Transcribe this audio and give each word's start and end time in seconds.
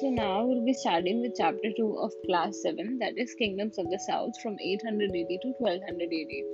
So 0.00 0.10
now 0.10 0.44
we'll 0.44 0.64
be 0.64 0.74
starting 0.74 1.22
with 1.22 1.32
chapter 1.36 1.70
2 1.76 1.98
of 1.98 2.12
class 2.24 2.62
7 2.62 2.98
that 3.00 3.18
is 3.18 3.34
Kingdoms 3.34 3.78
of 3.78 3.90
the 3.90 3.98
South 3.98 4.40
from 4.40 4.56
880 4.60 5.38
to 5.42 5.48
1280. 5.58 6.44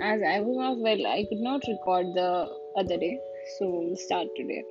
As 0.00 0.20
I 0.20 0.40
was 0.40 0.56
not 0.56 0.78
well, 0.78 1.06
I 1.06 1.24
could 1.28 1.38
not 1.38 1.62
record 1.68 2.06
the 2.14 2.48
other 2.76 2.96
day, 2.96 3.20
so 3.58 3.70
we'll 3.70 3.96
start 3.96 4.26
today. 4.36 4.62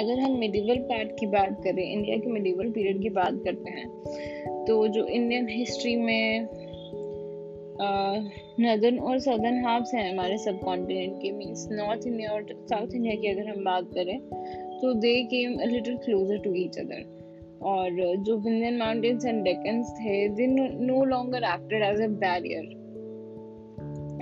अगर 0.00 0.18
हम 0.20 0.38
medieval 0.38 0.78
part 0.88 1.12
की 1.20 1.26
बात 1.26 1.60
करें 1.64 1.82
India 1.82 2.16
के 2.16 2.30
medieval 2.32 2.70
period 2.72 3.00
की 3.02 3.10
बात 3.20 3.40
करते 3.44 3.70
हैं 3.78 4.64
तो 4.66 4.76
जो 4.96 5.06
इंडियन 5.06 5.48
हिस्ट्री 5.48 5.94
में 5.96 6.48
नदर्न 8.60 8.98
और 8.98 9.18
सदर्न 9.20 9.64
हाफ्स 9.64 9.94
हैं 9.94 10.10
हमारे 10.10 10.38
सब 10.44 10.60
कॉन्टिनेंट 10.64 11.16
के 11.22 11.32
मीन्स 11.32 11.66
नॉर्थ 11.72 12.06
इंडिया 12.06 12.30
और 12.32 12.46
साउथ 12.70 12.94
इंडिया 12.94 13.14
की 13.22 13.28
अगर 13.28 13.50
हम 13.50 13.64
बात 13.64 13.90
करें 13.94 14.37
तो 14.81 14.93
they 15.01 15.15
came 15.33 15.57
a 15.57 15.65
little 15.71 15.97
closer 16.05 16.37
to 16.43 16.53
each 16.63 16.77
other 16.79 17.03
और 17.71 17.89
जो 18.27 18.37
विंध्यन 18.45 18.77
माउंटेन्स 18.77 19.25
एंड 19.25 19.43
डेकन्स 19.43 19.91
थे 19.99 20.27
they 20.39 20.47
no 20.47 21.03
longer 21.05 21.43
acted 21.55 21.83
as 21.83 22.01
a 22.01 22.07
barrier 22.23 22.71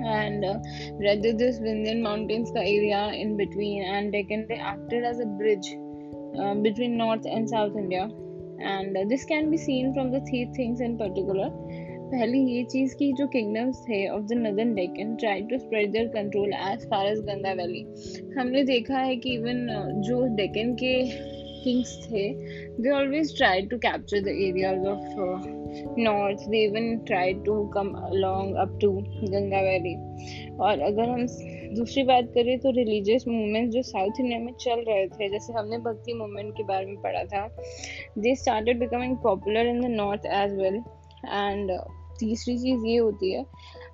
and 0.03 0.43
uh, 0.43 0.57
rather 0.99 1.31
this 1.33 1.59
Vindhyan 1.59 2.01
mountains 2.01 2.51
का 2.51 2.61
area 2.61 3.01
in 3.23 3.35
between 3.37 3.83
and 3.83 4.11
Deccan 4.11 4.45
they 4.49 4.55
acted 4.55 5.03
as 5.03 5.19
a 5.19 5.25
bridge 5.41 5.69
uh, 6.39 6.55
between 6.55 6.97
North 6.97 7.25
and 7.25 7.49
South 7.49 7.75
India 7.75 8.09
and 8.59 8.97
uh, 8.97 9.03
this 9.07 9.25
can 9.25 9.51
be 9.51 9.57
seen 9.57 9.93
from 9.93 10.11
the 10.11 10.21
three 10.21 10.45
things 10.55 10.81
in 10.81 10.97
particular 10.97 11.49
पहली 12.10 12.38
ये 12.38 12.62
चीज़ 12.64 12.94
की 12.96 13.12
जो 13.12 13.26
kingdoms 13.26 13.78
थे 13.80 14.06
of 14.08 14.22
the 14.22 14.32
northern 14.32 14.74
Deccan 14.74 15.14
try 15.16 15.40
to 15.42 15.58
spread 15.58 15.90
their 15.92 16.08
control 16.08 16.52
as 16.54 16.84
far 16.90 17.06
as 17.06 17.20
Ganga 17.20 17.52
valley 17.52 17.80
हमने 18.38 18.62
देखा 18.64 18.98
है 18.98 19.16
कि 19.16 19.34
even 19.34 19.66
जो 20.06 20.20
डेकन 20.36 20.74
के 20.74 20.92
किंग्स 21.64 21.96
थे 22.04 22.28
they 22.82 22.90
always 22.90 23.36
try 23.36 23.62
to 23.62 23.78
capture 23.78 24.20
the 24.20 24.28
areas 24.28 24.86
of 24.86 25.98
north 25.98 26.46
they 26.48 26.62
even 26.64 26.96
try 27.06 27.32
to 27.46 27.64
come 27.74 27.90
along 28.02 28.54
up 28.56 28.78
to 28.80 28.90
Ganga 29.32 29.60
valley 29.60 29.94
और 30.60 30.80
अगर 30.80 31.08
हम 31.08 31.26
दूसरी 31.74 32.02
बात 32.04 32.30
करें 32.34 32.58
तो 32.58 32.70
रिलीजियस 32.70 33.28
मूवमेंट 33.28 33.70
जो 33.72 33.82
साउथ 33.82 34.20
इंडिया 34.20 34.38
में 34.38 34.52
चल 34.52 34.84
रहे 34.88 35.06
थे, 35.06 35.28
जैसे 35.28 35.52
हमने 35.52 35.78
भक्ति 35.78 36.12
मूवमेंट 36.12 36.54
के 36.56 36.62
बारे 36.62 36.86
में 36.86 36.96
पढ़ा 37.02 37.24
था 37.24 37.46
they 38.18 38.34
started 38.34 38.78
becoming 38.78 39.16
popular 39.16 39.66
in 39.66 39.80
the 39.80 39.90
north 39.96 40.26
as 40.34 40.54
well 40.60 40.82
and 41.28 41.70
तीसरी 42.20 42.56
चीज़ 42.58 42.86
ये 42.86 42.96
होती 42.96 43.32
है, 43.32 43.44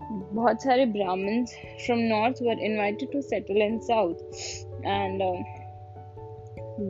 बहुत 0.02 0.62
सारे 0.62 0.86
Brahmans 0.86 1.54
from 1.86 1.98
north 1.98 2.42
were 2.42 2.64
invited 2.64 3.12
to 3.12 3.20
settle 3.22 3.62
in 3.62 3.78
south 3.78 4.14
and 4.86 5.22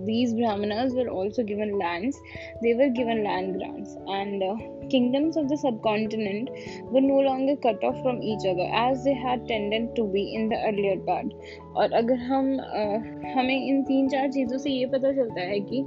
these 0.07 0.35
brahmanas 0.35 0.95
were 0.95 1.09
also 1.09 1.43
given 1.43 1.79
lands 1.79 2.21
they 2.63 2.75
were 2.75 2.91
given 3.01 3.25
land 3.25 3.57
grants 3.59 3.97
and 4.09 4.43
uh, 4.43 4.55
kingdoms 4.91 5.37
of 5.37 5.49
the 5.49 5.57
subcontinent 5.57 6.51
were 6.91 7.01
no 7.01 7.21
longer 7.21 7.57
cut 7.57 7.83
off 7.85 8.01
from 8.03 8.23
each 8.23 8.47
other 8.53 8.69
as 8.75 9.05
they 9.05 9.15
had 9.15 9.47
tended 9.49 9.95
to 9.97 10.05
be 10.17 10.25
in 10.35 10.49
the 10.49 10.59
earlier 10.71 10.97
part 11.11 11.35
और 11.77 11.93
अगर 11.99 12.19
हम 12.29 12.49
आ, 12.61 12.83
हमें 13.35 13.67
इन 13.67 13.83
तीन 13.83 14.09
चार 14.09 14.31
चीज़ों 14.33 14.59
से 14.59 14.71
ये 14.71 14.87
पता 14.87 15.13
चलता 15.13 15.41
है 15.41 15.59
कि 15.61 15.83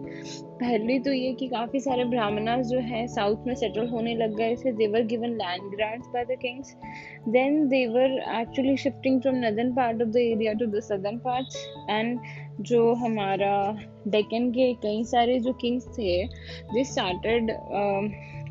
पहले 0.61 0.97
तो 1.05 1.11
ये 1.13 1.31
कि 1.39 1.47
काफ़ी 1.47 1.79
सारे 1.79 2.03
ब्राह्मणास 2.13 2.65
जो 2.67 2.79
है 2.91 3.05
साउथ 3.15 3.47
में 3.47 3.53
सेटल 3.55 3.87
होने 3.87 4.15
लग 4.15 4.35
गए 4.37 4.55
थे 4.55 4.71
they were 4.77 5.03
given 5.11 5.35
land 5.41 5.69
grants 5.75 6.07
by 6.13 6.25
the 6.25 6.37
kings 6.41 6.75
then 7.35 7.67
they were 7.67 8.17
actually 8.39 8.75
shifting 8.85 9.21
from 9.21 9.35
northern 9.45 9.73
part 9.75 10.01
of 10.01 10.09
the 10.09 10.17
area 10.17 10.53
to 10.61 10.65
the 10.77 10.79
southern 10.89 11.17
part 11.27 11.57
and 11.89 12.19
जो 12.61 12.93
हमारा 12.93 13.77
डेकन 14.07 14.51
के 14.51 14.73
कई 14.73 15.03
सारे 15.03 15.39
जो 15.39 15.53
किंग्स 15.53 15.87
थे 15.87 16.27
they 16.73 16.83
started 16.83 17.51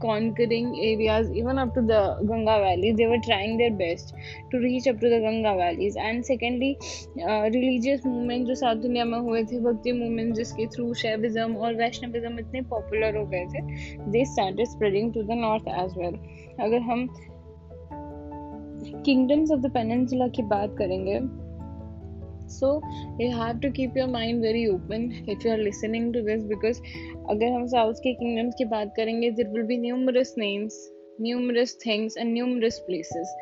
conquering 0.00 0.78
areas 0.84 1.32
even 1.32 1.56
up 1.56 1.74
to 1.74 1.80
the 1.80 2.18
Ganga 2.22 2.56
valley 2.56 2.92
they 2.92 3.06
were 3.06 3.16
trying 3.16 3.58
their 3.58 3.70
best 3.70 4.14
to 4.52 4.58
reach 4.58 4.88
up 4.88 4.94
to 4.94 5.08
the 5.08 5.10
Ganga 5.10 5.52
valleys 5.52 5.96
and 5.98 6.24
secondly 6.24 6.76
religious 7.20 8.06
movement 8.06 8.46
जो 8.46 8.54
south 8.54 8.84
India 8.84 9.04
में 9.04 9.18
हुए 9.18 9.44
थे, 9.44 9.60
भक्ति 9.60 9.92
मूवमेंट 9.92 10.34
जिसके 10.34 10.66
थ्रू 10.66 10.94
शैविज्म 10.94 11.56
और 11.56 11.74
Vaishnavism 11.74 12.38
इतने 12.38 12.60
popular 12.60 13.16
हो 13.16 13.26
गए 13.26 13.44
थे 13.44 13.60
they 14.10 14.24
started 14.24 14.66
spreading 14.66 15.14
to 15.14 15.22
the 15.22 15.30
north 15.30 15.64
as 15.68 15.98
well 15.98 16.14
अगर 16.60 16.78
हम 16.78 17.06
किंगडम्स 19.04 19.50
ऑफ़ 19.50 19.60
द 19.60 19.70
पेनसुला 19.70 20.28
की 20.28 20.42
बात 20.42 20.74
करेंगे 20.78 21.43
so 22.48 22.68
you 23.20 23.28
have 23.30 23.58
to 23.60 23.70
keep 23.72 23.96
your 23.96 24.08
mind 24.08 24.42
very 24.42 24.66
open 24.66 25.10
if 25.30 25.46
you 25.46 25.52
are 25.52 25.58
listening 25.58 26.12
to 26.14 26.20
this 26.20 26.42
because 26.44 26.80
अगर 27.30 27.52
हम 27.52 27.66
साउथ 27.66 28.02
के 28.02 28.12
किंगडम्स 28.14 28.54
की 28.58 28.64
बात 28.64 28.92
करेंगे 28.96 29.30
there 29.30 29.48
will 29.48 29.62
be 29.62 29.76
numerous 29.76 30.34
names 30.38 30.80
numerous 31.20 31.78
things 31.86 32.16
and 32.18 32.32
numerous 32.32 32.78
places 32.86 33.34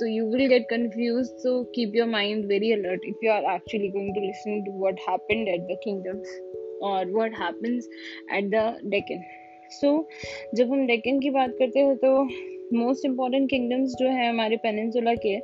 तो 0.00 0.06
you 0.06 0.26
will 0.26 0.46
get 0.48 0.66
confuse 0.70 1.30
so 1.36 1.62
keep 1.74 1.96
your 1.96 2.08
mind 2.08 2.44
very 2.46 2.72
alert 2.72 3.04
if 3.08 3.24
you 3.24 3.32
are 3.32 3.54
actually 3.54 3.88
going 3.88 4.14
to 4.14 4.20
listen 4.20 4.62
to 4.64 4.72
what 4.86 5.00
happened 5.08 5.48
at 5.48 5.60
the 5.60 5.78
kingdoms 5.84 6.40
और 6.82 7.10
what 7.10 7.38
happens 7.38 7.88
at 8.34 8.50
the 8.50 8.78
Deccan 8.86 9.22
so 9.70 9.90
जब 10.54 10.72
हम 10.72 10.86
डेकन 10.86 11.20
की 11.20 11.30
बात 11.30 11.56
करते 11.58 11.80
हैं 11.80 11.96
तो 11.96 12.12
most 12.74 13.04
important 13.04 13.50
kingdoms 13.50 13.94
जो 13.98 14.08
है 14.08 14.28
हमारे 14.28 14.56
पेनिनसुला 14.56 15.14
के, 15.14 15.36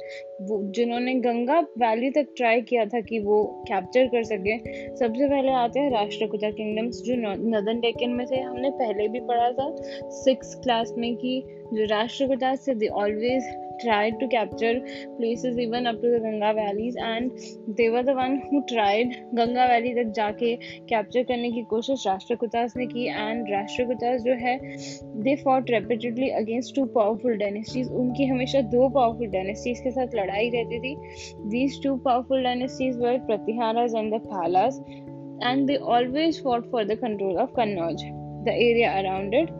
वो 0.42 0.60
जिन्होंने 0.72 1.14
गंगा 1.14 1.60
वैली 1.78 2.10
तक 2.10 2.26
ट्राई 2.36 2.60
किया 2.60 2.84
था 2.84 3.00
कि 3.00 3.18
वो 3.18 3.42
कैप्चर 3.68 4.06
कर 4.06 4.22
सके, 4.22 4.58
सबसे 4.96 5.28
पहले 5.28 5.52
आते 5.52 5.80
हैं 5.80 5.90
राष्ट्रकुटा 5.90 6.50
किंगडम्स 6.50 7.02
जो 7.02 7.14
नदन 7.48 7.80
डेकन 7.80 8.10
में 8.10 8.26
थे। 8.26 8.40
हमने 8.40 8.70
पहले 8.70 9.08
भी 9.08 9.20
पढ़ा 9.20 9.50
था 9.50 9.74
सिक्स 10.10 10.54
क्लास 10.54 10.94
में 10.98 11.14
कि 11.16 11.42
जो 11.74 11.84
राष्ट्रकुटा 11.84 12.54
से 12.54 12.74
they 12.74 12.86
always 12.86 13.44
tried 13.82 14.18
to 14.20 14.28
capture 14.28 14.74
places 15.18 15.58
even 15.58 15.86
up 15.86 16.00
to 16.02 16.10
the 16.10 16.20
Ganga 16.20 16.52
valleys 16.54 16.96
and 16.96 17.30
they 17.78 17.88
were 17.90 18.02
the 18.02 18.14
one 18.14 18.36
who 18.48 18.62
tried 18.72 19.14
Ganga 19.38 19.66
valley 19.72 19.94
तक 19.94 20.12
जाके 20.16 20.54
कैप्चर 20.88 21.22
करने 21.30 21.50
की 21.52 21.62
कोशिश 21.70 22.06
राष्ट्रकूटास 22.06 22.76
ने 22.76 22.86
की 22.86 23.06
एंड 23.08 23.50
राष्ट्रकूटास 23.52 24.20
जो 24.22 24.34
है 24.44 24.58
they 25.24 25.36
fought 25.44 25.70
repeatedly 25.70 26.30
against 26.42 26.74
two 26.76 26.84
powerful 26.98 27.36
dynasties 27.38 27.90
उनकी 28.02 28.26
हमेशा 28.34 28.60
दो 28.76 28.88
पावरफुल 28.98 29.30
डायनेस्टीज 29.38 29.80
के 29.80 29.90
साथ 29.98 30.14
लड़ाई 30.20 30.50
रहती 30.56 30.78
थी 30.84 30.94
these 31.56 31.82
two 31.84 31.96
powerful 32.04 32.42
dynasties 32.44 33.00
were 33.00 33.18
Pratiharas 33.26 33.94
and 33.94 34.14
the 34.14 34.20
Palas 34.28 34.80
and 35.40 35.68
they 35.68 35.78
always 35.78 36.38
fought 36.40 36.70
for 36.70 36.84
the 36.84 36.96
control 36.96 37.38
of 37.38 37.52
Kannauj, 37.52 38.00
the 38.44 38.52
area 38.52 39.02
around 39.02 39.34
it. 39.34 39.50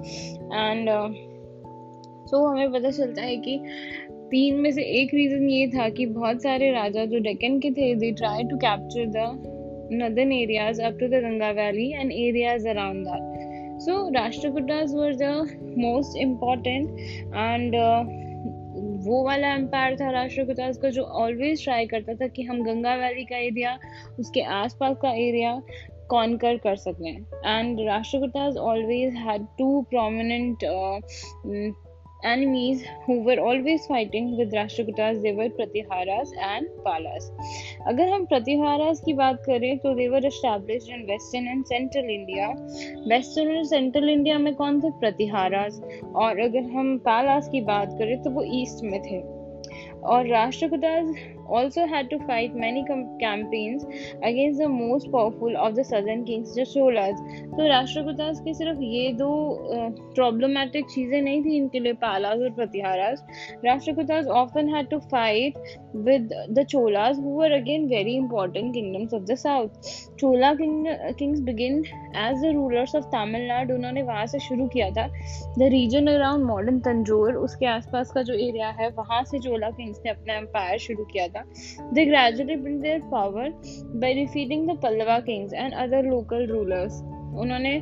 And 0.53 0.89
uh, 0.89 1.09
so 2.27 2.41
हमें 2.47 2.73
पता 2.73 2.91
चलता 2.91 3.23
है 3.23 3.37
कि 3.37 3.59
तीन 4.35 4.61
में 4.61 4.71
से 4.73 4.83
एक 5.01 5.15
रीजन 5.15 5.49
ये 5.51 5.67
था 5.69 5.89
कि 5.89 6.07
बहुत 6.13 6.43
सारे 6.43 6.71
राजा 6.73 7.05
जो 7.05 7.19
डेक्कन 7.23 7.59
के 7.61 7.71
थे 7.71 7.95
they 7.95 8.11
try 8.13 8.45
to 8.45 8.57
capture 8.57 9.07
the 9.17 9.53
areas 9.91 10.81
up 10.81 10.99
to 10.99 11.09
the 11.09 11.21
Ganga 11.21 11.53
Valley 11.55 11.95
and 11.95 12.11
areas 12.13 12.65
around 12.65 13.05
that. 13.05 13.23
So 13.79 14.11
Rashtrakutas 14.11 14.95
were 14.95 15.15
the 15.15 15.33
most 15.77 16.17
important 16.17 17.01
and 17.33 17.75
uh, 17.75 18.05
वो 19.07 19.23
वाला 19.25 19.49
एम्पायर 19.55 19.97
था 19.97 20.11
राष्ट्रकूटास 20.11 20.77
का 20.83 20.91
जो 20.91 21.03
ऑलवेज 21.23 21.65
ट्राई 21.65 21.87
करता 21.87 22.15
था 22.15 22.27
कि 22.27 22.43
हम 22.43 22.63
गंगा 22.65 22.95
वैली 22.97 23.25
का 23.25 23.37
एरिया 23.39 23.79
उसके 24.19 24.43
आसपास 24.55 24.97
का 25.03 25.11
एरिया 25.23 25.61
कॉन्कर 26.11 26.57
कर 26.65 26.77
सकें 26.77 27.11
and 27.11 27.81
Rashtrakutas 27.89 28.57
always 28.71 29.15
had 29.27 29.47
two 29.59 29.81
prominent 29.91 30.65
enemies 32.25 32.83
who 33.07 33.17
were 33.23 33.39
always 33.39 33.87
fighting 33.87 34.37
with 34.39 34.53
Rashtrakutas 34.53 35.23
they 35.23 35.33
were 35.33 35.49
Pratiharas 35.59 36.33
and 36.49 36.67
Palas. 36.85 37.29
अगर 37.89 38.09
हम 38.09 38.25
प्रतिहारास 38.25 39.01
की 39.07 39.13
बात 39.13 39.43
करें 39.47 39.79
तो 39.79 39.95
they 39.97 40.09
were 40.15 40.25
established 40.31 40.91
in 40.97 41.07
western 41.13 41.49
and 41.55 41.67
central 41.67 42.11
India. 42.17 42.49
western 43.13 43.55
और 43.57 43.65
central 43.75 44.11
India 44.17 44.39
में 44.39 44.55
कौन 44.55 44.81
थे 44.81 44.91
प्रतिहारास 45.01 45.81
और 46.15 46.41
अगर 46.41 46.71
हम 46.77 46.99
पालास 46.99 47.49
की 47.53 47.61
बात 47.61 47.97
करें 47.99 48.23
तो 48.23 48.31
वो 48.31 48.45
ईस्ट 48.63 48.85
में 48.85 49.01
थे 49.03 49.23
और 50.05 50.27
Rashtrakutas 50.27 51.15
also 51.47 51.87
had 51.87 52.11
to 52.11 52.19
fight 52.27 52.55
many 52.55 52.85
campaigns 53.21 53.85
against 54.23 54.59
the 54.59 54.69
most 54.69 55.11
powerful 55.11 55.57
of 55.57 55.75
the 55.75 55.85
southern 55.85 56.25
kings 56.25 56.55
the 56.55 56.65
Cholas. 56.65 57.21
तो 57.55 57.67
राष्ट्रकूटास 57.69 58.41
के 58.45 58.55
सिर्फ़ 58.55 58.81
ये 58.83 59.13
दो 59.19 59.31
प्रॉब्लमेटिक 60.15 60.85
uh, 60.85 60.91
चीज़ें 60.95 61.21
नहीं 61.23 61.43
थी 61.45 61.57
इनके 61.57 61.81
लिए 61.81 61.93
पालास 62.05 62.41
और 62.41 62.51
Pratiharas 62.55 63.25
Rashtrakutas 63.65 64.27
often 64.27 64.69
had 64.69 64.91
to 64.91 65.01
fight 65.13 65.59
with 66.09 66.33
the 66.55 66.65
Cholas 66.65 67.17
who 67.17 67.35
were 67.41 67.53
again 67.59 67.89
very 67.89 68.17
important 68.17 68.75
kingdoms 68.75 69.13
of 69.13 69.27
the 69.27 69.37
south. 69.37 69.93
Chola 70.19 70.57
king, 70.57 70.89
kings 71.19 71.41
begin 71.41 71.85
as 72.15 72.41
the 72.41 72.53
rulers 72.55 72.95
of 72.95 73.11
Tamil 73.11 73.49
Nadu 73.51 73.75
उन्होंने 73.75 74.03
वहाँ 74.03 74.27
से 74.27 74.39
शुरू 74.41 74.67
किया 74.75 74.91
था 74.99 75.09
the 75.57 75.71
region 75.71 76.09
around 76.09 76.45
modern 76.45 76.81
Tanjore 76.85 77.35
उसके 77.37 77.67
आसपास 77.67 78.11
का 78.13 78.23
जो 78.23 78.35
एरिया 78.35 78.69
है 78.81 78.89
वहाँ 78.97 79.23
से 79.25 79.39
चोला 79.39 79.71
किंग्स 79.71 80.01
ने 80.05 80.11
अपना 80.11 80.35
एम्पायर 80.35 80.79
शुरू 80.79 81.05
किया 81.13 81.29
था 81.29 81.34
They 81.94 82.06
gradually 82.06 82.56
built 82.56 82.82
their 82.82 83.00
power 83.00 83.50
by 83.96 84.14
defeating 84.14 84.66
the 84.66 84.76
Pallava 84.76 85.26
kings 85.26 85.54
and 85.54 85.74
other 85.74 86.04
local 86.04 86.48
rulers. 86.48 87.02
उन्होंने 87.30 87.82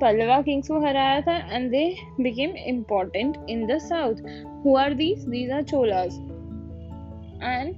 पल्लवा 0.00 0.40
किंग्स 0.42 0.68
को 0.68 0.80
हराया 0.80 1.20
था 1.20 1.36
and 1.54 1.70
they 1.70 1.96
became 2.20 2.50
important 2.56 3.36
in 3.50 3.66
the 3.66 3.78
south 3.78 4.14
who 4.66 4.76
are 4.76 4.94
these 4.94 5.24
these 5.28 5.50
are 5.50 5.62
Cholas 5.62 6.18
and 7.42 7.74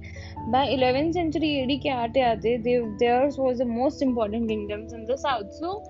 by 0.51 0.67
11th 0.73 1.13
century 1.13 1.47
AD 1.61 1.71
के 1.83 1.89
आते 1.89 2.21
आते 2.21 2.51
theirs 2.99 3.37
was 3.37 3.57
the 3.57 3.65
most 3.65 4.01
important 4.01 4.47
kingdoms 4.47 4.93
in 4.93 5.05
the 5.05 5.17
south 5.17 5.51
so 5.53 5.83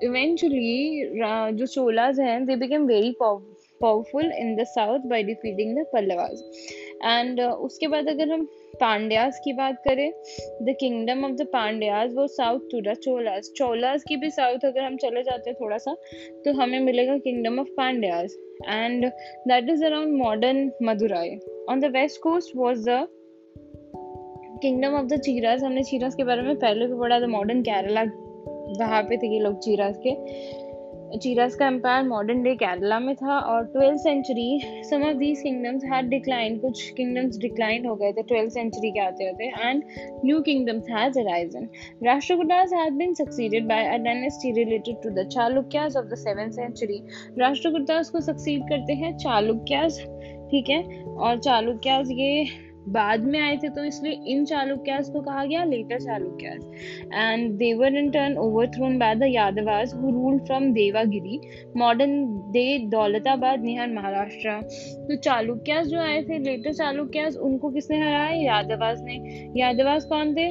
eventually 0.00 1.10
जो 1.58 1.66
cholas 1.66 2.18
हैं 2.18 2.46
they 2.46 2.56
became 2.56 2.86
very 2.86 3.14
powerful 3.80 4.30
in 4.42 4.54
the 4.56 4.66
south 4.66 5.08
by 5.12 5.22
defeating 5.22 5.74
the 5.74 5.84
pallavas 5.94 6.38
And 7.05 7.39
uh, 7.39 7.51
उसके 7.51 7.87
बाद 7.87 8.07
अगर 8.07 8.31
हम 8.31 8.47
पांड्यास 8.81 9.41
की 9.43 9.53
बात 9.53 9.81
करें 9.87 10.11
the 10.61 10.75
kingdom 10.79 11.25
of 11.25 11.31
the 11.31 11.41
Pandyas 11.41 12.11
वो 12.13 12.27
south 12.27 12.59
to 12.71 12.81
the 12.81 12.93
Cholas 12.93 13.51
Cholas 13.57 14.03
की 14.03 14.15
भी 14.15 14.29
साउथ 14.29 14.65
अगर 14.65 14.83
हम 14.83 14.97
चले 14.97 15.23
जाते 15.23 15.49
हैं 15.49 15.57
थोड़ा 15.61 15.77
सा 15.77 15.95
तो 16.45 16.53
हमें 16.53 16.79
मिलेगा 16.79 17.17
kingdom 17.17 17.59
of 17.59 17.67
Pandyas. 17.67 18.37
And 18.69 19.05
that 19.47 19.69
is 19.69 19.85
around 19.85 20.23
modern 20.23 20.71
Madurai. 20.83 21.37
On 21.69 21.79
the 21.79 21.85
west 21.85 22.21
coast 22.21 22.55
was 22.55 22.89
the 22.89 23.07
kingdom 24.61 24.93
of 24.93 25.05
the 25.05 25.19
Cheras 25.19 25.63
हमने 25.63 25.83
चीरास 25.83 26.15
के 26.15 26.23
बारे 26.23 26.41
में 26.41 26.55
पहले 26.55 26.87
भी 26.87 26.99
पढ़ा 26.99 27.21
था 27.21 27.27
मॉडर्न 27.27 27.61
केरला 27.61 28.03
वहाँ 28.79 29.03
पे 29.03 29.17
थे 29.17 29.33
ये 29.33 29.39
लोग 29.39 29.57
चीरास 29.59 29.97
के. 30.07 30.09
चीरास 31.17 31.55
का 31.55 31.67
एम्पायर 31.67 32.03
मॉडर्न 32.03 32.41
डे 32.43 32.53
केरला 32.55 32.99
में 32.99 33.13
था 33.15 33.37
और 33.39 33.65
twelfth 33.65 33.99
century 33.99 34.83
some 34.89 35.03
of 35.03 35.17
these 35.17 35.41
kingdoms 35.41 35.83
had 35.83 36.07
decline 36.09 36.57
कुछ 36.59 36.89
किंगडम्स 36.89 37.37
डिक्लाइन 37.37 37.85
हो 37.85 37.95
गए 37.95 38.11
थे 38.13 38.23
ट्वेल्थ 38.23 38.53
सेंचुरी 38.53 38.91
के 38.91 38.99
आते 38.99 39.27
होते 39.27 39.47
and 39.59 39.83
new 40.25 40.39
kingdoms 40.41 40.89
has 40.89 41.19
arisen 41.19 41.67
Rashtrakutas 42.03 42.73
had 42.73 42.93
been 42.93 43.13
succeeded 43.13 43.67
by 43.67 43.85
a 43.85 43.97
dynasty 43.97 44.51
related 44.51 45.01
to 45.03 45.09
the 45.09 45.27
Chalukyas 45.27 45.97
of 45.97 46.05
the 46.05 46.15
seventh 46.15 46.51
century 46.51 47.01
Rashtrakutas 47.39 48.09
को 48.09 48.21
succeed 48.21 48.63
करते 48.69 48.93
हैं 48.93 49.17
चालुक्यास 49.17 49.99
ठीक 50.51 50.69
है? 50.69 50.83
और 51.05 51.39
चालुक्यास 51.39 52.07
ये 52.11 52.45
बाद 52.89 53.23
में 53.23 53.39
आए 53.39 53.55
थे 53.57 53.69
तो 53.69 53.83
इसलिए 53.83 54.17
इन 54.27 54.45
चालुक्यास 54.45 55.09
को 55.09 55.21
कहा 55.21 55.43
गया, 55.45 55.63
later 55.63 55.99
Chalukyas 55.99 56.63
and 57.13 57.51
they were 57.57 57.97
in 57.97 58.09
turn 58.11 58.37
overthrown 58.37 58.97
by 58.99 59.15
the 59.15 59.23
Yadavas 59.25 59.93
who 59.95 60.11
rule 60.11 60.39
from 60.39 60.71
Devagiri 60.73 61.39
modern 61.77 62.23
day 62.51 62.77
Daulatabad 62.91 63.63
near 63.63 63.87
Maharashtra 63.89 64.59
तो 65.01 65.15
चालुक्यास 65.17 65.87
जो 65.87 65.99
आए 65.99 66.21
थे, 66.23 66.37
लेटर 66.39 66.73
चालुक्यास 66.73 67.35
उनको 67.37 67.69
किसने 67.69 67.99
हराया? 67.99 68.29
यादवास 68.43 69.01
ने। 69.03 69.15
यादवास 69.59 70.05
कौन 70.05 70.33
थे? 70.35 70.49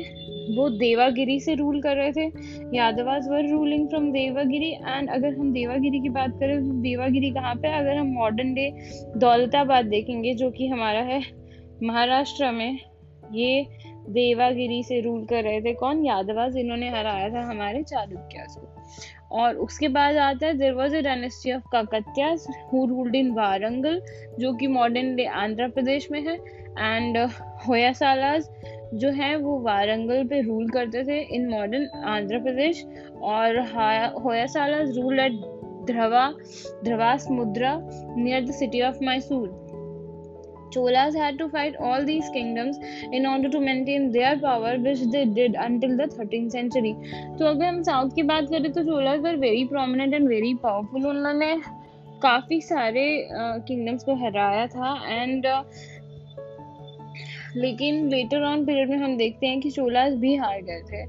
वो 0.50 0.68
देवागिरी 0.70 1.38
से 1.40 1.54
रूल 1.54 1.80
कर 1.82 1.96
रहे 1.96 2.12
थे। 2.12 2.76
Yadavas 2.76 3.26
were 3.30 3.48
ruling 3.48 3.88
from 3.88 4.10
Devagiri 4.12 4.70
and 4.70 5.10
अगर 5.10 5.36
हम 5.38 5.52
देवागिरी 5.52 6.00
की 6.00 6.08
बात 6.10 6.38
करें 6.40 6.58
तो 6.58 6.80
देवागिरी 6.82 7.30
कहाँ 7.30 7.54
पे 7.54 7.76
अगर 7.78 7.96
हम 7.96 8.06
मॉडर्न 8.14 8.54
डे 8.54 8.70
दौलताबाद 9.16 9.86
देखेंगे, 9.86 10.34
जो 10.34 10.50
कि 10.50 10.66
हमारा 10.68 11.00
है 11.02 11.20
महाराष्ट्र 11.82 12.50
में 12.50 12.78
ये 13.32 13.66
देवागिरी 14.08 14.82
से 14.82 15.00
रूल 15.00 15.24
कर 15.24 15.42
रहे 15.42 15.60
थे। 15.60 15.72
कौन? 15.74 16.04
यादवास 16.06 16.56
इन्होंने 16.56 16.88
हराया 16.90 17.28
था 17.30 17.40
हमारे 17.40 17.82
चालुक्यास 17.82 18.56
को। 18.58 19.36
और 19.36 19.56
उसके 19.56 19.88
बाद 19.88 20.16
आता 20.16 20.46
है 20.46 20.54
there 20.54 20.72
was 20.72 20.96
dynasty 20.96 21.52
of 21.52 21.62
Kakatiyas 21.72 22.46
who 22.72 22.86
ruled 22.86 23.14
in 23.14 23.30
Warangal 23.30 24.02
जो 24.38 24.52
कि 24.52 24.66
मॉडर्न 24.66 25.16
डे 25.16 25.24
आंध्र 25.24 25.68
प्रदेश 25.68 26.08
में 26.10 26.22
है। 26.22 26.34
एंड 26.70 27.18
होयासालास 27.68 28.50
जो 28.94 29.10
है, 29.10 29.36
वो 29.36 29.60
वारंगल 29.60 30.24
पे 30.24 30.40
रूल 30.40 30.68
करते 30.68 31.04
थे 31.04 31.34
इन 31.34 31.48
मॉडर्न 31.48 32.02
आंध्र 32.04 32.38
प्रदेश 32.38 32.84
और 33.22 33.60
होयासालास 34.24 34.88
rule 34.96 35.20
eight 35.20 35.32
Dhurwa 35.86 36.34
Dwarasamudra 37.30 37.80
near 38.16 38.44
the 38.44 38.50
city 38.50 38.80
of 38.82 38.98
Mysore 39.02 39.69
Cholas 40.70 41.14
had 41.14 41.38
to 41.38 41.48
fight 41.48 41.76
all 41.76 42.04
these 42.04 42.28
kingdoms 42.30 42.78
in 43.12 43.26
order 43.26 43.48
to 43.48 43.60
maintain 43.60 44.10
their 44.12 44.38
power, 44.38 44.78
which 44.78 45.02
they 45.12 45.24
did 45.24 45.56
until 45.58 45.96
the 45.96 46.08
13th 46.08 46.52
century. 46.52 46.94
तो 47.38 47.46
अगर 47.46 47.64
हम 47.64 47.82
साउथ 47.82 48.14
की 48.14 48.22
बात 48.22 48.50
करें 48.50 48.72
तो 48.72 48.84
Cholas 48.84 49.20
were 49.20 49.36
very 49.36 49.64
prominent 49.64 50.14
and 50.14 50.28
very 50.28 50.54
powerful 50.62 51.06
उन्होंने 51.06 51.54
काफ़ी 52.22 52.60
सारे 52.60 53.06
किंगडम्स 53.32 54.00
uh, 54.00 54.06
को 54.06 54.14
हराया 54.24 54.66
था 54.66 54.94
एंड 55.08 55.46
लेकिन 57.56 58.08
लेटर 58.08 58.42
ऑन 58.42 58.64
पीरियड 58.66 58.90
में 58.90 58.96
हम 58.96 59.16
देखते 59.16 59.46
हैं 59.46 59.60
कि 59.60 59.70
चोलास 59.70 60.14
भी 60.14 60.34
हार 60.36 60.60
गए 60.62 60.82
थे 60.90 61.02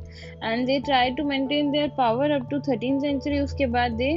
and 0.48 0.66
they 0.66 0.80
try 0.80 1.12
to 1.12 1.24
maintain 1.24 1.72
their 1.72 1.90
power 1.98 2.32
up 2.32 2.48
to 2.52 2.60
thirteen 2.60 3.00
century 3.00 3.40
उसके 3.40 3.66
बाद 3.76 3.92
दे 3.94 4.12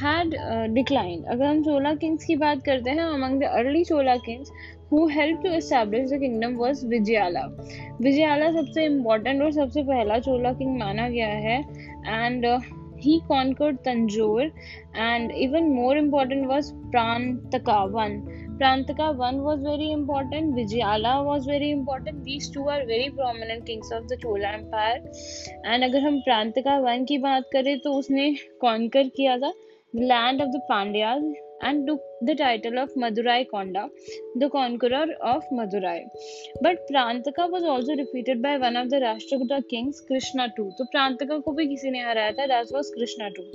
had 0.00 0.34
uh, 0.34 0.66
declined. 0.76 1.24
अगर 1.32 1.44
हम 1.46 1.62
चोला 1.64 1.94
किंग्स 2.04 2.24
की 2.24 2.36
बात 2.36 2.62
करते 2.64 2.90
हैं 2.90 3.04
among 3.16 3.38
the 3.42 3.50
early 3.58 3.84
Chola 3.90 4.18
kings 4.28 4.50
who 4.90 5.06
helped 5.08 5.44
to 5.44 5.56
establish 5.56 6.08
the 6.10 6.18
kingdom 6.18 6.56
was 6.62 6.84
Vijayala. 6.92 7.44
Vijayala 8.06 8.52
सबसे 8.56 8.86
important 8.88 9.42
और 9.42 9.52
सबसे 9.58 9.82
पहला 9.90 10.18
चोला 10.28 10.52
किंग 10.62 10.78
माना 10.78 11.08
गया 11.08 11.28
है 11.48 11.58
and 12.14 12.46
uh, 12.46 12.58
he 12.98 13.20
conquered 13.28 13.82
Tanjore 13.84 14.50
and 14.94 15.32
even 15.32 15.74
more 15.74 15.96
important 15.96 16.48
was 16.48 16.72
Prantaka 16.94 17.78
one. 17.90 18.16
Prantaka 18.58 19.16
one 19.16 19.42
was 19.42 19.62
very 19.62 19.90
important. 19.92 20.54
Vijayala 20.56 21.24
was 21.24 21.44
very 21.44 21.70
important. 21.70 22.24
These 22.24 22.50
two 22.50 22.68
are 22.68 22.84
very 22.86 23.10
prominent 23.10 23.66
kings 23.66 23.90
of 23.92 24.08
the 24.08 24.16
Chola 24.16 24.52
Empire. 24.60 25.00
And 25.64 25.84
अगर 25.84 26.06
हम 26.06 26.20
Parantaka 26.28 26.78
one 26.86 27.04
की 27.04 27.18
बात 27.26 27.48
करें 27.52 27.78
तो 27.84 27.92
उसने 27.98 28.32
conquer 28.60 29.08
किया 29.16 29.38
था 29.38 29.52
the 29.94 30.06
land 30.06 30.40
of 30.40 30.52
the 30.52 30.60
Pandyas 30.68 31.22
and 31.62 31.86
took 31.86 32.00
the 32.22 32.34
title 32.34 32.78
of 32.78 32.90
Madurai 32.94 33.46
Konda, 33.52 33.88
the 34.36 34.48
conqueror 34.50 35.06
of 35.22 35.42
Madurai. 35.52 36.00
But 36.60 36.78
Prantaka 36.90 37.48
was 37.50 37.62
also 37.62 37.94
defeated 37.94 38.42
by 38.42 38.58
one 38.58 38.76
of 38.76 38.90
the 38.90 38.96
Rashtrakuta 38.96 39.60
kings, 39.70 40.00
Krishna 40.08 40.48
II. 40.58 40.70
तो 40.78 40.84
प्रांतका 40.94 41.38
को 41.46 41.52
भी 41.56 41.66
किसी 41.66 41.90
ने 41.90 42.00
हराया 42.08 42.32
था 42.38 42.48
that 42.48 42.72
was 42.76 42.90
Krishna 42.96 43.30
II. 43.38 43.46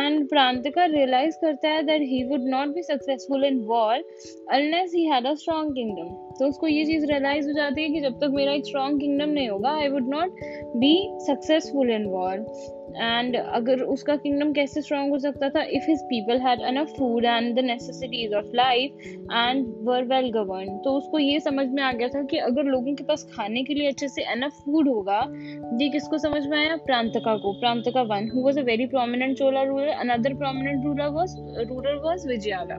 And 0.00 0.28
Parantaka 0.32 0.86
realize 0.94 1.38
करता 1.44 1.68
है 1.68 1.86
that 1.86 2.02
he 2.12 2.24
would 2.32 2.46
not 2.56 2.74
be 2.74 2.82
successful 2.82 3.48
in 3.50 3.64
war 3.66 3.96
unless 4.58 4.92
he 4.92 5.06
had 5.14 5.32
a 5.32 5.36
strong 5.36 5.74
kingdom. 5.74 6.12
तो 6.38 6.48
उसको 6.48 6.66
ये 6.66 6.84
चीज़ 6.86 7.04
रियलाइज़ 7.06 7.46
हो 7.46 7.52
जाती 7.52 7.82
है 7.82 7.88
कि 7.88 8.00
जब 8.00 8.18
तक 8.20 8.30
मेरा 8.34 8.52
एक 8.52 8.66
स्ट्रॉन्ग 8.66 9.00
किंगडम 9.00 9.30
नहीं 9.30 9.48
होगा 9.48 9.72
I 9.80 9.88
would 9.88 10.08
not 10.14 10.40
be 10.82 10.94
successful 11.26 11.90
in 11.90 12.06
war 12.14 12.38
and 12.94 13.36
अगर 13.36 13.82
उसका 13.84 14.16
किंगडम 14.16 14.52
कैसे 14.52 14.82
स्ट्रॉन्ग 14.82 15.10
हो 15.10 15.18
सकता 15.18 15.48
था? 15.48 15.62
If 15.62 15.84
his 15.88 16.02
people 16.08 16.40
had 16.40 16.62
enough 16.66 16.88
food 16.98 17.24
and 17.24 17.54
the 17.56 17.64
necessities 17.64 18.34
of 18.34 18.50
life 18.54 19.06
and 19.32 19.66
were 19.88 20.04
well 20.04 20.30
govern 20.32 20.78
तो 20.84 20.96
उसको 20.98 21.18
ये 21.18 21.40
समझ 21.40 21.66
में 21.68 21.82
आ 21.82 21.92
गया 21.92 22.08
था 22.08 22.22
कि 22.24 22.38
अगर 22.42 22.64
लोगों 22.64 22.94
के 22.94 23.04
पास 23.04 23.26
खाने 23.32 23.62
के 23.62 23.74
लिए 23.74 23.88
अच्छे 23.88 24.08
से 24.08 24.22
अनफ 24.32 24.60
फ़ूड 24.64 24.88
होगा, 24.88 25.20
ये 25.82 25.88
किसको 25.88 26.18
समझ 26.18 26.46
में 26.46 26.58
आया? 26.58 26.76
प्रांतका 26.86 27.36
को। 27.36 27.52
Parantaka 27.60 28.02
one 28.04 28.30
who 28.34 28.44
was 28.44 28.58
a 28.58 28.62
very 28.62 28.86
prominent 28.86 29.36
Chola 29.38 29.62
ruler 29.62 29.88
another 29.88 30.34
prominent 30.34 30.84
ruler 30.84 31.08
was 31.12 31.36
ruler 31.68 31.96
was 32.04 32.26
Vijayala 32.26 32.74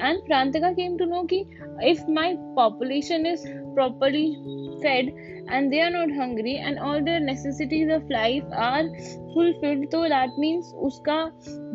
and 0.00 0.24
Parantaka 0.26 0.70
came 0.72 0.96
to 0.96 1.04
know 1.04 1.22
कि 1.32 1.44
if 1.84 2.10
my 2.10 2.34
population 2.56 3.26
is 3.26 3.46
properly 3.75 4.25
fed 4.81 5.11
and 5.51 5.73
they 5.73 5.81
are 5.81 5.89
not 5.89 6.11
hungry 6.15 6.55
and 6.57 6.79
all 6.79 7.03
their 7.03 7.19
necessities 7.19 7.89
of 7.91 8.09
life 8.09 8.43
are 8.55 8.83
fulfilled 9.35 9.85
तो 9.93 10.07
that 10.09 10.41
means 10.43 10.73
उसका 10.89 11.21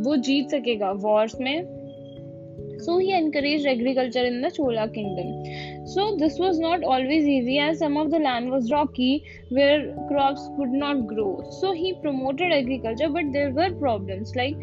वो 0.06 0.16
जीत 0.28 0.50
सकेगा 0.56 0.92
wars 1.06 1.40
में 1.40 1.56
so 2.84 2.98
he 2.98 3.12
encouraged 3.16 3.66
agriculture 3.66 4.24
in 4.30 4.40
the 4.42 4.50
Chola 4.50 4.88
kingdom 4.94 5.28
so 5.92 6.16
this 6.22 6.38
was 6.38 6.58
not 6.58 6.82
always 6.82 7.28
easy 7.34 7.58
as 7.58 7.78
some 7.78 7.96
of 7.96 8.10
the 8.10 8.18
land 8.18 8.50
was 8.50 8.70
rocky 8.72 9.24
where 9.58 9.94
crops 10.08 10.48
could 10.58 10.74
not 10.84 11.06
grow 11.06 11.30
so 11.60 11.72
he 11.72 11.94
promoted 12.02 12.52
agriculture 12.52 13.08
but 13.08 13.32
there 13.32 13.52
were 13.52 13.70
problems 13.86 14.34
like 14.36 14.56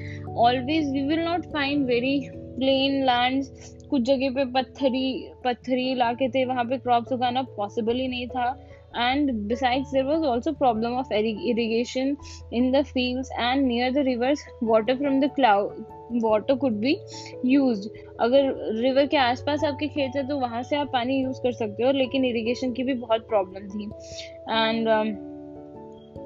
always 0.47 0.89
we 0.97 1.03
will 1.11 1.23
not 1.23 1.51
find 1.51 1.87
very 1.87 2.29
plain 2.59 3.05
lands 3.05 3.74
कुछ 3.90 4.02
जगह 4.02 4.30
पे 4.34 4.44
पत्थरी 4.52 5.06
पत्थरी 5.44 5.90
इलाके 5.90 6.28
थे 6.28 6.44
वहाँ 6.44 6.64
पे 6.64 6.78
crops 6.78 7.12
उगाना 7.12 7.42
पॉसिबल 7.56 8.00
ही 8.00 8.08
नहीं 8.08 8.26
था 8.28 8.54
and 8.96 9.48
besides 9.48 9.90
there 9.92 10.04
was 10.04 10.22
also 10.22 10.52
problem 10.52 10.94
of 10.94 11.10
irrigation 11.12 12.16
in 12.50 12.70
the 12.72 12.82
fields 12.84 13.30
and 13.38 13.66
near 13.66 13.92
the 13.92 14.04
rivers 14.04 14.42
water 14.62 14.96
from 14.96 15.20
the 15.20 15.28
cloud 15.30 15.84
water 16.10 16.56
could 16.56 16.80
be 16.80 16.98
used 17.44 17.88
अगर 18.20 18.52
रिवर 18.80 19.06
के 19.06 19.16
आसपास 19.16 19.64
आपके 19.64 19.88
खेत 19.88 20.16
है 20.16 20.26
तो 20.28 20.38
वहाँ 20.38 20.62
से 20.62 20.76
आप 20.76 20.90
पानी 20.92 21.20
यूज़ 21.22 21.40
कर 21.42 21.52
सकते 21.52 21.84
हो 21.84 21.90
लेकिन 21.92 22.24
इरिगेशन 22.24 22.72
की 22.72 22.82
भी 22.82 22.94
बहुत 22.94 23.28
प्रॉब्लम 23.28 23.68
थी 23.68 23.84
एंड 23.84 24.88
um, 24.88 25.35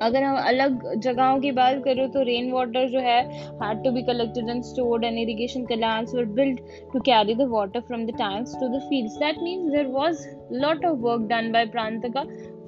अगर 0.03 0.23
हम 0.23 0.37
अलग 0.39 0.85
जगहों 0.99 1.41
की 1.41 1.51
बात 1.53 1.83
करो 1.85 2.07
तो 2.09 2.23
रेन 2.23 2.51
वाटर 2.53 2.89
जो 2.89 3.01
है 3.01 3.21
hard 3.59 3.83
to 3.85 3.91
be 3.91 4.03
collected 4.03 4.49
and 4.51 4.63
stored 4.65 5.05
and 5.05 5.19
irrigation 5.19 5.65
canals 5.67 6.15
build 6.15 6.61
to 6.93 7.01
carry 7.01 7.35
the 7.35 7.49
water 7.51 7.81
from 7.81 8.07
the 8.07 8.17
tanks 8.19 8.55
to 8.61 8.69
the 8.69 8.81
field 8.89 9.19
that 9.21 9.43
means 9.43 9.73
there 9.73 9.87
was 9.91 10.27
lot 10.55 10.85
of 10.85 10.99
work 11.01 11.29
done 11.31 11.53
by 11.53 11.67
Paranta 11.77 12.07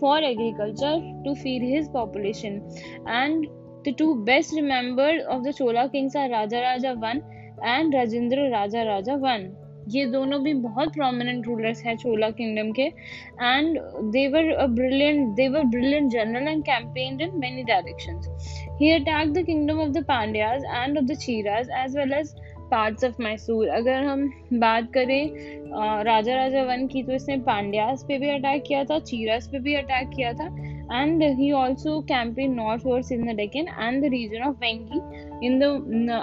for 0.00 0.24
agriculture 0.24 1.00
to 1.24 1.34
feed 1.34 1.62
his 1.64 1.88
population 1.92 2.60
and 3.08 3.46
the 3.88 3.94
two 3.98 4.14
best 4.24 4.54
remember 4.54 5.20
of 5.26 5.42
the 5.42 5.52
Chola 5.52 5.86
kings 5.88 6.16
are 6.16 6.28
Raja 6.30 6.60
Raja 6.60 6.92
one 6.98 7.22
and 7.64 7.94
Rajendra 7.94 8.48
Raja 8.50 8.82
Raja 8.84 9.14
one 9.16 9.50
ये 9.88 10.04
दोनों 10.06 10.42
भी 10.42 10.52
बहुत 10.62 10.92
prominent 10.94 11.46
rulers 11.46 11.82
हैं 11.84 11.96
Chola 11.96 12.28
kingdom 12.30 12.70
के। 12.72 12.82
And 12.82 13.78
they 14.12 14.26
were 14.28 14.50
a 14.52 14.66
brilliant 14.74 15.34
they 15.36 15.48
were 15.48 15.64
brilliant 15.66 16.10
general 16.12 16.48
and 16.48 16.62
campaigned 16.64 17.22
in 17.22 17.38
many 17.38 17.62
directions 17.64 18.56
he 18.80 18.90
attack 18.90 19.32
the 19.32 19.44
kingdom 19.46 19.80
of 19.80 19.90
the 19.90 20.04
Pandyas 20.04 20.64
and 20.64 20.98
of 20.98 21.04
the 21.04 21.14
Cheras 21.16 21.70
as 21.78 21.96
well 21.96 22.12
as 22.12 22.34
parts 22.70 23.04
of 23.04 23.22
Mysore 23.22 23.68
अगर 23.68 24.02
हम 24.04 24.28
बात 24.54 24.92
करें 24.94 25.72
राजा 26.04 26.34
राजा 26.36 26.62
one 26.64 26.86
की 26.86 27.02
तो 27.02 27.12
इसने 27.12 27.36
पांड्यास 27.46 28.04
पे 28.08 28.18
भी 28.18 28.28
attack 28.28 28.62
किया 28.66 28.84
था 28.84 28.98
चीरास 29.00 29.48
पे 29.52 29.58
भी 29.58 29.74
अटैक 29.74 30.08
किया 30.08 30.32
था। 30.32 30.48
And 30.92 31.22
he 31.34 31.52
also 31.52 32.02
campaigned 32.02 32.56
northwards 32.56 33.10
in 33.10 33.26
the 33.26 33.34
Deccan 33.34 33.68
and 33.78 34.04
the 34.04 34.10
region 34.10 34.42
of 34.42 34.56
Vengi 34.60 35.00
in 35.42 35.58
the 35.58 35.70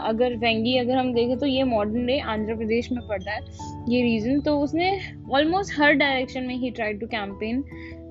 अगर 0.10 0.36
वेंगी 0.40 0.78
अगर 0.78 0.98
हम 0.98 1.14
देखें 1.14 1.38
तो 1.40 1.46
ये 1.46 1.64
मॉडर्न 1.72 2.06
डे 2.06 2.20
आंध्र 2.34 2.56
प्रदेश 2.56 2.92
में 2.92 3.02
पड़ता 3.08 3.32
है 3.32 3.42
ये 3.90 4.02
रीजन 4.02 4.40
तो 4.42 4.58
उसने 4.60 4.92
ऑलमोस्ट 5.36 5.80
हर 5.80 5.94
डायरेक्शन 6.04 6.44
में 6.46 6.56
ही 6.56 6.70
try 6.72 6.94
to 7.00 7.08
campaign 7.08 7.64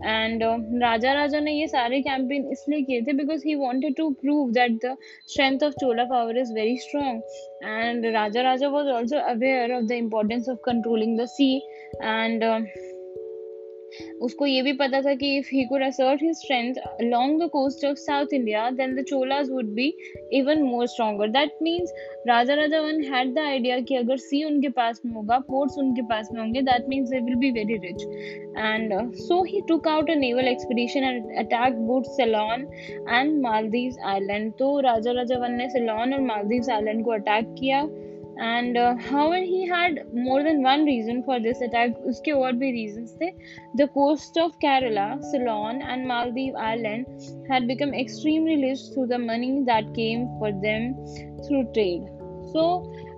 and 0.04 0.42
Raja 0.82 1.12
Raja 1.12 1.40
ने 1.40 1.52
ये 1.52 1.66
सारे 1.68 2.00
कैंपेन 2.02 2.48
इसलिए 2.52 2.82
किए 2.82 3.00
थे 3.02 3.12
because 3.12 3.46
he 3.46 3.54
wanted 3.62 3.96
to 3.96 4.08
prove 4.20 4.50
that 4.52 4.78
the 4.84 4.96
strength 5.28 5.62
of 5.64 5.74
Chola 5.80 6.04
power 6.12 6.38
is 6.38 6.52
very 6.54 6.76
strong 6.78 7.22
and 7.64 8.06
Raja 8.14 8.42
Raja 8.42 8.68
was 8.68 8.88
also 8.96 9.18
aware 9.30 9.74
of 9.76 9.84
the 9.84 9.92
importance 9.92 10.48
of 10.48 10.58
controlling 10.66 11.18
the 11.20 11.26
sea 11.28 11.54
and 12.02 12.44
उसको 14.20 14.46
ये 14.46 14.62
भी 14.62 14.72
पता 14.72 15.00
था 15.02 15.14
कि 15.14 15.36
if 15.36 15.48
he 15.52 15.64
could 15.64 15.82
assert 15.82 16.22
his 16.22 16.36
strength 16.36 16.74
along 16.84 17.40
the 17.42 17.48
coast 17.52 17.84
of 17.84 17.96
south 17.96 18.32
India 18.34 18.70
then 18.70 18.94
the 18.96 19.04
Cholas 19.08 19.50
would 19.50 19.72
be 19.74 19.92
even 20.32 20.62
more 20.62 20.86
stronger 20.86 21.28
that 21.28 21.58
means 21.62 21.92
Raja 22.28 22.54
Raja 22.54 22.80
one 22.80 23.02
had 23.04 23.34
the 23.34 23.38
idea 23.38 23.80
कि 23.80 23.96
अगर 23.96 24.16
सी 24.16 24.42
उनके 24.44 24.68
पास 24.68 25.00
में 25.06 25.12
होगा 25.12 25.38
पोर्ट्स 25.38 25.78
उनके 25.78 26.02
पास 26.02 26.28
में 26.32 26.40
होंगे 26.40 26.62
that 26.62 26.88
means 26.88 27.10
they 27.10 27.20
will 27.20 27.34
be 27.34 27.50
very 27.50 27.76
rich 27.86 28.02
and 28.58 29.14
so 29.14 29.42
he 29.44 29.60
took 29.68 29.88
out 29.88 30.10
a 30.10 30.14
naval 30.14 30.48
expedition 30.48 31.04
and 31.04 31.36
attack 31.38 31.78
both 31.86 32.04
Ceylon 32.06 32.66
and 33.10 33.40
Maldives 33.40 33.98
island 34.04 34.52
तो 34.58 34.78
राजा 34.80 35.12
राजा 35.12 35.38
वन 35.38 35.52
ने 35.52 35.68
सेलॉन 35.68 36.14
और 36.14 36.20
मालदीव 36.20 36.70
आईलैंड 36.72 37.04
को 37.04 37.10
अटैक 37.10 37.54
किया। 37.58 37.82
And 38.38 38.76
uh, 38.76 38.94
however 38.96 39.44
he 39.44 39.66
had 39.66 40.04
more 40.12 40.42
than 40.42 40.62
one 40.62 40.84
reason 40.84 41.22
for 41.24 41.40
this 41.40 41.60
attack 41.60 41.96
uske 42.10 42.28
aur 42.34 42.52
bhi 42.60 42.70
reasons 42.76 43.16
the 43.22 43.30
the 43.80 43.88
coast 43.96 44.38
of 44.44 44.52
kerala 44.64 45.06
ceylon 45.30 45.82
and 45.94 46.10
maldive 46.12 46.60
island 46.68 47.26
had 47.50 47.66
become 47.72 47.94
extremely 48.04 48.56
rich 48.62 48.84
through 48.92 49.08
the 49.14 49.18
money 49.24 49.50
that 49.72 49.92
came 49.98 50.24
for 50.38 50.52
them 50.68 50.88
through 51.42 51.64
trade 51.78 52.06
so 52.54 52.64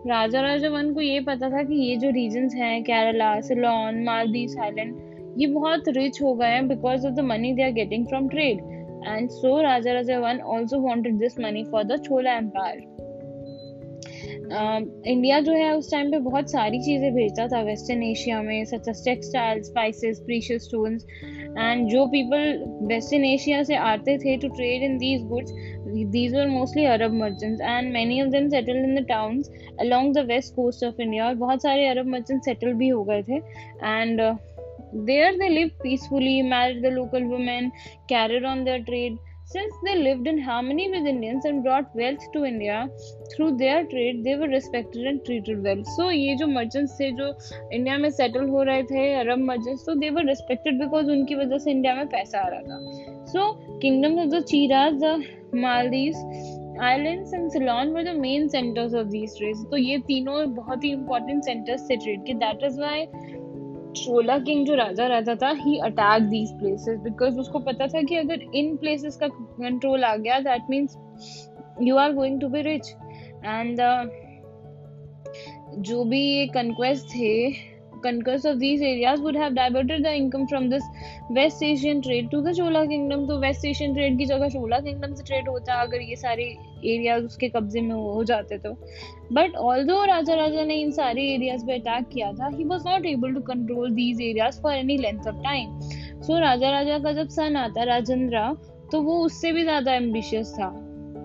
Raja 0.06 0.40
Raja 0.40 0.68
one 0.70 0.92
को 0.94 1.00
ये 1.00 1.20
पता 1.20 1.48
था 1.50 1.62
कि 1.62 1.74
ये 1.76 1.96
जो 2.02 2.10
regions 2.10 2.54
हैं 2.56 2.82
Kerala 2.84 3.28
Ceylon 3.48 4.02
Maldives 4.04 4.60
island 4.62 4.94
ये 5.40 5.46
बहुत 5.46 5.88
रिच 5.96 6.20
हो 6.22 6.34
गए 6.34 6.52
हैं 6.54 6.66
because 6.68 7.06
of 7.06 7.14
the 7.14 7.24
money 7.32 7.52
they 7.54 7.62
are 7.62 7.72
getting 7.72 8.06
from 8.08 8.28
trade 8.28 8.62
and 9.06 9.28
so 9.30 9.60
Raja 9.62 9.92
Raja 9.92 10.18
one 10.20 10.40
also 10.54 10.80
wanted 10.86 11.18
this 11.18 11.38
money 11.40 11.64
for 11.72 11.84
the 11.84 12.02
Chola 12.04 12.36
empire 12.36 12.80
India 14.52 15.38
जो 15.40 15.52
है, 15.52 15.72
उस 15.76 15.90
टाइम 15.90 16.10
पे 16.10 16.18
बहुत 16.18 16.50
सारी 16.50 16.78
चीज़ें 16.82 17.12
भेजता 17.14 17.46
था 17.48 17.60
वेस्टर्न 17.62 18.02
एशिया 18.02 18.40
में 18.42 18.64
such 18.64 18.88
textile 19.04 19.60
spices 19.62 20.18
precious 20.20 20.62
stones 20.62 21.04
and 21.58 21.86
जो 21.88 22.06
पीपल 22.06 22.64
वेस्टर्न 22.88 23.24
एशिया 23.24 23.62
से 23.62 23.76
आते 23.76 24.16
थे 24.18 24.36
to 24.36 24.48
trade 24.48 24.82
in 24.82 24.96
these 24.98 25.22
goods 25.26 25.52
these 26.12 26.34
are 26.36 26.48
mostly 26.48 26.84
Arab 26.86 27.12
merchants 27.14 27.60
and 27.60 27.92
many 27.92 28.20
of 28.22 28.28
them 28.28 28.48
settled 28.48 28.88
in 28.88 28.94
the 28.94 29.06
town 29.08 29.42
along 29.80 30.14
the 30.14 30.26
west 30.26 30.54
coast 30.54 30.84
of 30.84 31.00
India 31.02 31.26
और 31.26 31.34
बहुत 31.36 31.62
सारे 31.62 31.86
Arab 31.88 32.06
merchant 32.06 32.42
settle 32.44 32.72
भी 32.74 32.88
हो 32.88 33.02
गए 33.04 33.22
थे 33.22 33.36
and 33.36 34.20
there 35.06 35.36
they 35.36 35.48
live 35.48 35.68
peacefully 35.82 36.40
married 36.42 36.82
the 36.82 36.92
local 36.92 37.24
women 37.24 37.70
carried 38.08 38.46
on 38.46 38.64
their 38.64 38.82
trade 38.82 39.18
Since 39.52 39.74
they 39.84 39.96
lived 39.96 40.28
in 40.28 40.40
harmony 40.40 40.88
with 40.90 41.06
Indians 41.06 41.44
and 41.44 41.64
brought 41.64 41.92
wealth 41.96 42.24
to 42.34 42.44
India 42.44 42.88
through 43.32 43.56
their 43.56 43.84
trade, 43.84 44.22
they 44.22 44.36
were 44.36 44.46
respected 44.46 45.06
and 45.10 45.24
treated 45.24 45.64
well. 45.64 45.82
So 45.96 46.10
ये 46.10 46.36
जो 46.42 46.46
merchants 46.46 46.92
थे 47.00 47.10
जो 47.16 47.26
India 47.72 47.96
में 47.98 48.08
settle 48.18 48.48
हो 48.48 48.62
रहे 48.68 48.82
थे 48.90 49.02
अरब 49.22 49.42
merchants 49.48 49.82
तो 49.88 49.96
they 50.02 50.12
were 50.18 50.24
respected 50.28 50.78
because 50.82 51.10
उनकी 51.16 51.34
वजह 51.34 51.58
से 51.64 51.70
इंडिया 51.70 51.94
में 51.94 52.06
पैसा 52.14 52.38
आ 52.38 52.48
रहा 52.48 52.60
था. 52.68 53.26
So 53.32 53.48
kingdoms 53.82 54.22
of 54.24 54.30
the 54.30 54.42
Chiras, 54.52 55.00
the 55.00 55.14
Maldives, 55.66 56.22
islands 56.80 57.32
and 57.32 57.50
Ceylon 57.50 57.92
were 57.92 58.04
the 58.04 58.14
main 58.14 58.48
centers 58.48 58.94
of 59.02 59.10
these 59.10 59.36
trades. 59.40 59.64
तो 59.70 59.76
ये 59.76 59.98
तीनों 60.12 60.38
बहुत 60.62 60.84
ही 60.84 60.94
important 60.94 61.50
centers 61.50 61.88
थे 61.90 61.98
trade 62.06 62.24
के. 62.28 62.38
That 62.46 62.62
is 62.70 62.78
why 62.86 63.08
Chola 63.96 64.38
king 64.38 64.66
जो 64.66 64.74
राजा 64.74 65.06
रहता 65.06 65.34
था 65.34 65.50
he 65.56 65.78
attack 65.78 66.22
these 66.22 66.50
places 66.58 66.98
because 66.98 67.38
उसको 67.38 67.58
पता 67.58 67.86
था 67.86 68.02
कि 68.02 68.16
अगर 68.16 68.42
इन 68.54 68.76
प्लेसेस 68.76 69.16
का 69.16 69.28
कंट्रोल 69.28 70.04
आ 70.04 70.14
गया 70.16 70.38
that 70.40 70.70
means 70.70 70.96
you 71.82 71.96
are 71.96 72.12
going 72.12 72.40
to 72.40 72.48
be 72.48 72.62
rich 72.62 72.94
and 73.44 73.80
जो 75.80 76.04
भी 76.04 76.20
ये 76.20 76.46
कन्क्वेस्ट 76.46 77.06
थे 77.06 77.34
conquest 78.04 78.48
of 78.50 78.58
these 78.60 78.82
areas 78.82 79.20
would 79.20 79.36
have 79.36 79.54
diverted 79.54 80.04
the 80.04 80.14
income 80.14 80.46
from 80.48 80.68
this 80.70 80.88
West 81.30 81.62
Asian 81.62 82.02
trade 82.02 82.30
to 82.32 82.40
the 82.42 82.54
Chola 82.54 82.82
kingdom. 82.88 83.26
तो 83.28 83.38
West 83.42 83.66
Asian 83.70 83.94
trade 83.96 84.18
की 84.18 84.26
जगह 84.26 84.52
Chola 84.54 84.80
kingdom 84.86 85.14
से 85.16 85.24
trade 85.30 85.48
होता 85.48 85.80
अगर 85.82 86.02
ये 86.02 86.16
सारे 86.16 86.44
एरियाज़ 86.86 87.24
उसके 87.24 87.48
कब्जे 87.48 87.80
में 87.80 87.94
हो 87.94 88.24
जाते 88.24 88.58
तो। 88.58 88.72
बट 89.32 89.56
ऑल्दो 89.62 90.04
राजा 90.04 90.34
राजा 90.34 90.64
ने 90.64 90.80
इन 90.82 90.90
सारे 90.92 91.22
एरियाज़ 91.34 91.64
पे 91.66 91.74
अटैक 91.74 92.08
किया 92.12 92.32
था 92.32 92.50
he 92.56 92.64
was 92.64 92.88
not 92.88 93.06
able 93.06 93.34
to 93.34 93.40
control 93.48 93.90
these 93.94 94.20
areas 94.20 94.60
for 94.62 94.74
any 94.74 94.96
length 94.98 95.26
of 95.28 95.42
time 95.44 95.80
so 96.20 96.38
Raja 96.40 96.70
Raja 96.70 96.98
का 96.98 97.12
जब 97.12 97.28
सन 97.28 97.56
आता 97.56 97.82
राजेंद्र 97.94 98.46
तो 98.92 99.00
वो 99.02 99.18
उससे 99.24 99.52
भी 99.52 99.62
ज़्यादा 99.62 99.94
एम्बिशियस 99.94 100.54
था। 100.54 100.76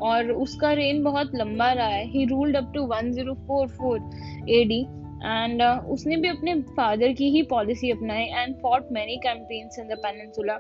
और 0.04 0.32
उसका 0.32 0.72
रेन 0.74 1.02
बहुत 1.04 1.32
लंबा 1.36 1.72
रहा 1.74 1.88
है। 1.88 2.06
He 2.12 2.26
ruled 2.26 2.56
up 2.58 2.72
to 2.74 2.82
1044 2.88 4.50
AD 4.50 4.80
and 5.16 5.62
uh, 5.62 5.78
उसने 5.90 6.18
भी 6.18 6.28
अपने 6.28 6.54
फादर 6.72 7.14
की 7.14 7.30
ही 7.30 7.42
पॉलिसी 7.50 7.92
अपनाई 7.92 8.24
and 8.24 8.56
fought 8.62 8.92
many 8.92 9.16
campaigns 9.24 9.80
in 9.80 9.88
the 9.88 9.98
peninsula 10.00 10.58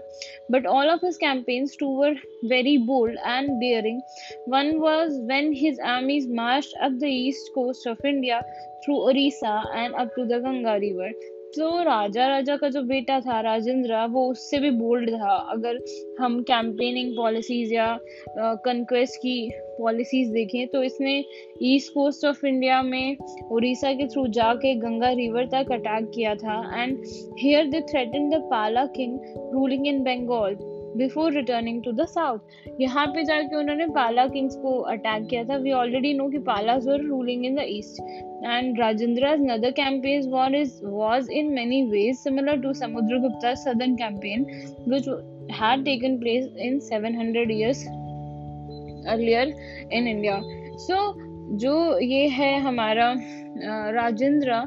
but 0.51 0.67
all 0.67 0.89
of 0.89 1.05
his 1.05 1.17
campaigns 1.17 1.77
two 1.79 1.89
were 1.97 2.19
very 2.49 2.77
bold 2.87 3.19
and 3.19 3.49
daring 3.59 4.01
one 4.49 4.75
was 4.77 5.21
when 5.27 5.51
his 5.57 5.79
armies 5.87 6.31
march 6.35 6.73
up 6.81 6.91
the 6.91 7.11
east 7.11 7.53
coast 7.53 7.87
of 7.87 8.07
India 8.07 8.41
through 8.85 8.97
Odisha 9.09 9.61
and 9.75 9.95
up 9.95 10.11
to 10.15 10.25
the 10.25 10.41
Ganga 10.43 10.75
river 10.79 11.13
तो 11.57 11.67
राजा 11.83 12.27
राजा 12.27 12.55
का 12.57 12.69
जो 12.69 12.81
बेटा 12.83 13.19
था, 13.19 13.39
राजेंद्र, 13.41 14.05
वो 14.05 14.25
उससे 14.31 14.59
भी 14.59 14.69
bold 14.71 15.09
था। 15.11 15.35
अगर 15.51 15.79
हम 16.19 16.41
कैंपेनिंग 16.43 17.15
पॉलिसीज़ 17.17 17.73
या 17.73 17.87
कंक्वेस्ट 18.65 19.15
की 19.17 19.49
पॉलिसीज़ 19.79 20.31
देखें 20.33 20.67
तो 20.67 20.83
इसने 20.83 21.13
ईस्ट 21.63 21.93
कोस्ट 21.93 22.25
ऑफ़ 22.25 22.45
इंडिया 22.45 22.81
में 22.83 23.17
उड़ीसा 23.51 23.91
के 23.93 24.07
थ्रू 24.07 24.27
जाके 24.29 24.73
गंगा 24.75 25.09
रिवर 25.13 25.45
तक 25.45 25.71
अटैक 25.71 26.11
किया 26.15 26.35
था। 26.35 26.59
And 26.81 26.97
here 27.39 27.65
they 27.65 27.81
threaten 27.91 28.29
the 28.29 28.41
Pala 28.51 28.85
king 28.95 29.19
ruling 29.53 29.87
in 29.87 30.03
Bengal 30.03 30.55
before 30.97 31.31
returning 31.33 31.81
to 31.83 31.91
the 31.91 32.05
south 32.07 32.79
यहाँ 32.81 33.05
पे 33.07 33.23
जाके 33.23 33.55
उन्होंने 33.55 33.85
पाला 33.95 34.25
किंग्स 34.27 34.55
को 34.55 34.77
अटैक 34.91 35.27
किया 35.29 35.43
था। 35.43 35.57
वी 35.57 35.71
ऑलरेडी 35.71 36.13
नो 36.13 36.27
कि 36.29 36.39
Palas 36.47 36.87
were 36.87 37.01
ruling 37.01 37.45
in 37.45 37.55
the 37.55 37.65
east 37.67 38.01
and 38.45 38.79
Rajendra's 38.79 39.41
other 39.41 39.71
campaign 39.79 40.29
war 40.31 40.55
is 40.55 40.79
was 40.85 41.31
in 41.31 41.53
many 41.53 41.81
ways 41.89 42.15
similar 42.17 42.61
to 42.61 42.73
Samudra 42.73 43.19
Gupta 43.19 43.53
southern 43.63 43.95
campaign 43.95 44.45
which 44.89 45.09
had 45.61 45.85
taken 45.85 46.17
place 46.19 46.49
in 46.59 46.79
seven 46.87 47.15
hundred 47.15 47.51
years 47.51 47.85
earlier 49.07 49.53
in 49.93 50.07
India 50.07 50.39
so 50.77 50.97
जो 51.57 51.75
ये 51.99 52.27
है 52.29 52.57
हमारा 52.59 53.13
राजेंद्र 53.91 54.61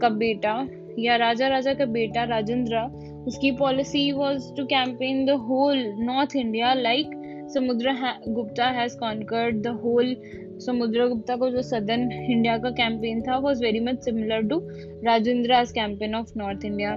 का 0.00 0.08
बेटा 0.18 0.54
या 0.98 1.16
राजा 1.16 1.48
राजा 1.48 1.74
का 1.74 1.84
बेटा 1.92 2.24
राजेंद्र 2.24 2.80
उसकी 3.26 3.50
policy 3.50 4.10
was 4.12 4.56
to 4.56 4.64
campaign 4.66 5.24
the 5.26 5.30
whole 5.30 5.84
north 5.98 6.36
India 6.36 6.72
like 6.74 7.20
Samudra 7.54 7.92
Gupta 8.28 8.66
has 8.70 8.96
conquered 8.98 9.62
the 9.62 9.66
whole 9.66 10.16
Samudragupta 10.60 11.36
को 11.36 11.48
जो 11.50 11.62
सदर्न 11.62 12.12
इंडिया 12.12 12.56
का 12.58 12.70
कैंपेन 12.70 13.22
था 13.22 13.36
was 13.38 13.62
very 13.62 13.80
much 13.80 14.02
similar 14.04 14.42
to 14.42 14.58
Rajendra 15.04 15.64
campaign 15.74 16.14
of 16.14 16.32
north 16.36 16.64
India 16.64 16.92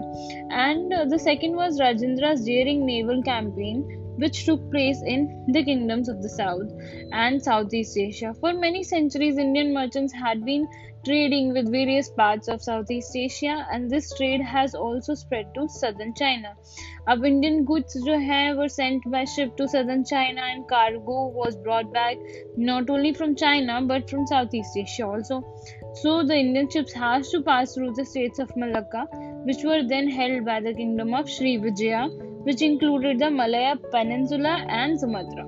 and 0.53 0.93
the 1.13 1.17
second 1.17 1.55
was 1.55 1.81
Rajendra 1.81 2.33
daring 2.45 2.85
naval 2.85 3.21
campaign 3.21 3.81
which 4.17 4.45
took 4.45 4.69
place 4.71 5.01
in 5.05 5.27
the 5.53 5.63
kingdoms 5.63 6.09
of 6.09 6.21
the 6.21 6.29
south 6.29 6.71
and 7.11 7.41
southeast 7.41 7.97
asia 7.97 8.33
for 8.41 8.53
many 8.53 8.83
centuries 8.83 9.37
indian 9.37 9.73
merchants 9.73 10.13
had 10.13 10.45
been 10.45 10.67
trading 11.07 11.53
with 11.53 11.71
various 11.71 12.09
parts 12.09 12.49
of 12.49 12.61
Southeast 12.61 13.15
Asia 13.15 13.65
and 13.71 13.89
this 13.89 14.13
trade 14.15 14.41
has 14.41 14.75
also 14.75 15.13
spread 15.13 15.53
to 15.55 15.67
southern 15.69 16.13
China. 16.21 16.49
अब 17.13 17.25
Indian 17.29 17.63
goods 17.69 17.95
जो 18.07 18.17
है 18.23 18.41
were 18.57 18.67
sent 18.73 19.07
by 19.13 19.23
ship 19.35 19.55
to 19.61 19.67
southern 19.75 20.03
China 20.11 20.41
and 20.47 20.67
cargo 20.73 21.19
was 21.39 21.55
brought 21.67 21.93
back 21.93 22.17
not 22.57 22.89
only 22.89 23.13
from 23.13 23.35
China 23.43 23.81
but 23.93 24.09
from 24.09 24.27
Southeast 24.27 24.77
Asia 24.83 25.07
also. 25.07 25.41
So 26.01 26.21
the 26.23 26.37
Indian 26.45 26.69
ships 26.69 26.93
has 27.05 27.29
to 27.35 27.41
pass 27.41 27.75
through 27.75 27.93
the 27.93 28.05
states 28.13 28.39
of 28.39 28.55
Malacca 28.57 29.07
which 29.49 29.63
were 29.63 29.83
then 29.95 30.09
held 30.09 30.43
by 30.53 30.59
the 30.59 30.73
kingdom 30.73 31.13
of 31.13 31.29
Sri 31.37 31.55
Vijaya 31.67 32.09
which 32.46 32.62
included 32.62 33.18
the 33.18 33.30
Malaya 33.30 33.76
Peninsula 33.90 34.64
and 34.68 34.98
Sumatra. 34.98 35.46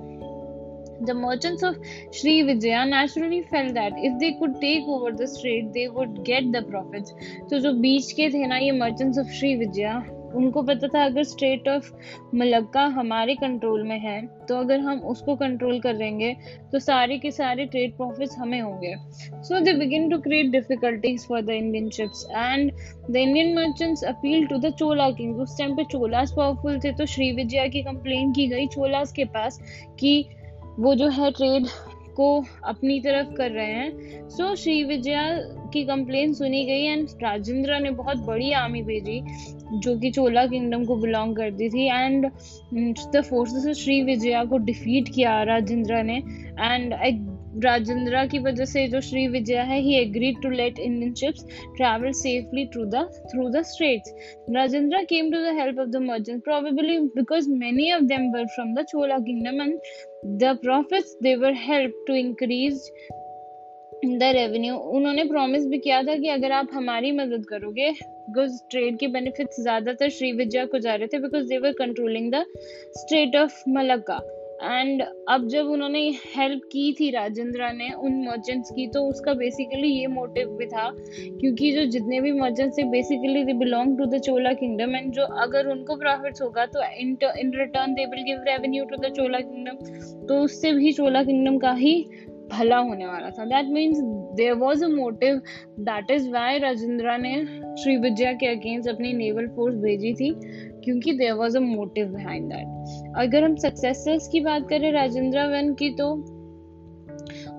The 1.01 1.13
merchants 1.13 1.61
of 1.61 1.77
Sri 2.11 2.43
Vijaya 2.43 2.85
naturally 2.85 3.41
felt 3.43 3.73
that 3.73 3.93
if 3.97 4.19
they 4.19 4.33
could 4.39 4.59
take 4.61 4.83
over 4.87 5.11
the 5.11 5.27
strait, 5.27 5.73
they 5.73 5.89
would 5.89 6.23
get 6.23 6.51
the 6.51 6.61
profits. 6.61 7.13
तो 7.49 7.59
जो 7.59 7.73
बीच 7.81 8.11
के 8.19 8.29
थे 8.33 8.47
ना 8.47 8.57
ये 8.57 8.71
merchants 8.79 9.17
of 9.17 9.27
Sri 9.39 9.55
Vijaya 9.55 10.03
उनको 10.34 10.62
पता 10.62 10.88
था 10.88 11.04
अगर 11.04 11.24
स्टेट 11.24 11.68
ऑफ़ 11.68 11.90
मलक्का 12.34 12.84
हमारे 12.94 13.34
कंट्रोल 13.34 13.82
में 13.82 13.98
है 13.98 14.20
तो 14.48 14.56
अगर 14.56 14.80
हम 14.80 14.98
उसको 15.10 15.36
कंट्रोल 15.36 15.80
कर 15.80 15.96
देंगे 15.96 16.32
तो 16.72 16.78
सारे 16.78 17.18
के 17.18 17.30
सारे 17.30 17.66
ट्रेड 17.66 17.96
प्रॉफिट्स 17.96 18.38
हमें 18.38 18.60
होंगे। 18.60 18.94
So 19.42 19.60
they 19.60 19.72
begin 19.72 20.08
to 20.10 20.18
create 20.18 20.50
difficulties 20.50 21.26
for 21.26 21.42
the 21.42 21.50
Indian 21.50 21.90
ships 21.90 22.26
and 22.30 22.72
the 23.10 23.16
Indian 23.16 23.54
merchants 23.56 24.04
appeal 24.04 24.46
to 24.46 24.58
the 24.58 24.72
Chola 24.72 25.10
king 25.10 25.40
उस 25.40 25.58
टाइम 25.58 25.76
पे 25.76 25.84
चोलास 25.84 26.34
पावरफुल 26.36 26.78
थे 26.78 26.92
तो 26.92 27.06
श्री 27.06 27.30
विजया 27.32 27.66
की 27.66 27.82
कंप्लेन 27.82 28.32
की 28.32 28.46
गई 28.46 28.66
चोलास 28.66 29.12
के 29.12 29.24
पास 29.24 29.60
कि 30.00 30.24
वो 30.78 30.94
जो 30.94 31.08
है 31.08 31.30
ट्रेड 31.30 31.66
को 32.16 32.44
अपनी 32.64 32.98
तरफ़ 33.00 33.32
कर 33.34 33.50
रहे 33.50 33.66
हैं। 33.66 34.28
सो 34.28 34.48
so, 34.48 34.56
श्री 34.56 34.82
विजया 34.84 35.22
की 35.72 35.84
कंप्लेन 35.84 36.32
सुनी 36.34 36.64
गई 36.64 36.82
एंड 36.82 37.08
राजेंद्र 37.22 37.78
ने 37.80 37.90
बहुत 37.90 38.16
बड़ी 38.16 38.50
आर्मी 38.52 38.82
भेजी। 38.82 39.20
जो 39.72 39.98
कि 39.98 40.10
चोला 40.10 40.46
किंगडम 40.46 40.84
को 40.84 40.96
बिलोंग 40.96 41.36
करती 41.36 41.68
थी 41.70 41.86
and 41.86 42.26
the 43.14 43.22
forces 43.30 43.66
of 43.66 43.82
Shri 43.82 44.02
Vijaya 44.04 44.44
को 44.44 44.58
डिफीट 44.70 45.08
किया 45.14 45.42
राजेंद्र 45.52 46.02
ने 46.02 46.16
एंड 46.16 46.94
राजेंद्र 47.64 48.24
की 48.26 48.38
वजह 48.38 48.64
से 48.64 48.86
जो 48.88 49.00
श्री 49.00 49.26
विजय 49.28 49.56
है 49.68 49.78
he 49.82 49.94
agreed 50.00 50.40
to 50.42 50.50
let 50.50 50.78
Indian 50.78 51.14
ships 51.14 51.44
travel 51.76 52.12
safely 52.18 52.66
through 52.74 52.84
the 52.84 53.04
through 53.32 53.48
the 53.48 53.62
straits 53.70 54.14
Rajendra 54.56 55.02
came 55.04 55.30
to 55.32 55.38
the 55.38 55.54
help 55.58 55.78
of 55.78 55.88
the 55.88 56.02
merchants 56.02 56.44
probably 56.44 56.98
because 57.16 57.48
many 57.62 57.88
of 57.92 58.06
them 58.08 58.30
were 58.32 58.46
from 58.54 58.74
the 58.74 58.84
chola 58.84 59.18
kingdom, 59.24 59.60
and 59.60 60.38
the 60.40 60.52
profits 60.64 61.16
they 61.22 61.36
were 61.36 61.56
helped 61.62 62.06
to 62.06 62.20
increase 62.20 62.86
the 64.04 64.22
revenue 64.34 64.74
उन्होंने 64.96 65.24
promise 65.24 65.66
भी 65.66 65.78
किया 65.78 66.02
था 66.02 66.14
कि 66.16 66.28
अगर 66.28 66.52
आप 66.52 66.68
हमारी 66.74 67.10
मदद 67.12 67.44
करोगे 67.48 67.90
बिकॉज़ 68.30 68.58
ट्रेड 68.70 68.98
के 68.98 69.06
बेनिफिट्स 69.08 69.60
ज़्यादातर 69.60 70.08
श्री 70.08 70.32
विजया 70.32 70.64
को 70.66 70.78
जा 70.78 70.94
रहे 70.94 71.06
थे 71.06 71.18
because 71.18 71.48
they 71.48 71.58
were 71.58 71.72
controlling 71.78 72.30
the 72.32 72.44
state 72.96 73.36
of 73.36 73.62
Malacca 73.68 74.20
and 74.62 75.02
अब 75.28 75.46
जब 75.48 75.66
उन्होंने 75.66 76.00
हेल्प 76.26 76.62
की 76.72 76.92
थी 76.92 77.10
राजेंद्र 77.10 77.70
ने 77.72 77.90
उन 77.98 78.20
मर्चेंट्स 78.26 78.70
की 78.70 78.86
तो 78.86 79.04
उसका 79.08 79.34
बेसिकली 79.34 79.88
ये 79.88 80.06
मोटिव 80.06 80.48
भी 80.58 80.66
था 80.66 80.88
क्योंकि 80.96 81.70
जो 81.72 81.84
जितने 81.90 82.20
भी 82.20 82.32
मर्चेंट्स 82.32 82.78
थे 82.78 82.84
basically 82.90 83.44
they 83.44 83.52
belong 83.58 83.96
to 83.98 84.06
the 84.06 84.20
Chola 84.20 84.52
kingdom 84.52 84.96
and 84.96 85.12
जो 85.12 85.24
अगर 85.42 85.68
उनको 85.68 85.96
प्रॉफिट्स 85.96 86.42
होगा 86.42 86.66
तो 86.66 86.82
in 87.00 87.52
return 87.54 87.94
they 87.94 88.06
will 88.06 88.24
give 88.24 88.42
revenue 88.48 88.84
to 88.84 88.96
the 88.96 89.12
Chola 89.12 89.40
kingdom 89.40 90.26
तो 90.26 90.40
उससे 90.42 90.72
भी 90.72 90.92
चोला 90.92 91.22
किंगडम 91.22 91.58
का 91.58 91.72
ही 91.74 91.94
भला 92.50 92.76
होने 92.78 93.06
वाला 93.06 93.30
था। 93.30 93.44
That 93.46 93.66
means 93.72 93.98
there 94.36 94.52
was 94.54 94.84
a 94.84 94.88
motive 94.88 95.40
that 95.80 96.10
is 96.10 96.28
why 96.30 96.58
Rajendra 96.58 97.16
ने 97.18 97.34
श्री 97.82 97.96
विजया 97.98 98.32
के 98.32 98.46
अगेंस्ट 98.48 98.88
अपनी 98.88 99.12
नेवल 99.12 99.46
फोर्स 99.56 99.76
भेजी 99.76 100.12
थी, 100.14 100.32
क्योंकि 100.84 101.12
there 101.12 101.32
was 101.34 101.56
a 101.56 101.60
motive 101.60 102.12
behind 102.14 102.52
that 102.52 103.16
अगर 103.18 103.44
हम 103.44 103.56
सक्सेसर्स 103.58 104.28
की 104.28 104.40
बात 104.40 104.68
करें 104.68 104.90
राजेंद्र 104.92 105.46
वन 105.48 105.74
की 105.74 105.90
तो 105.94 106.12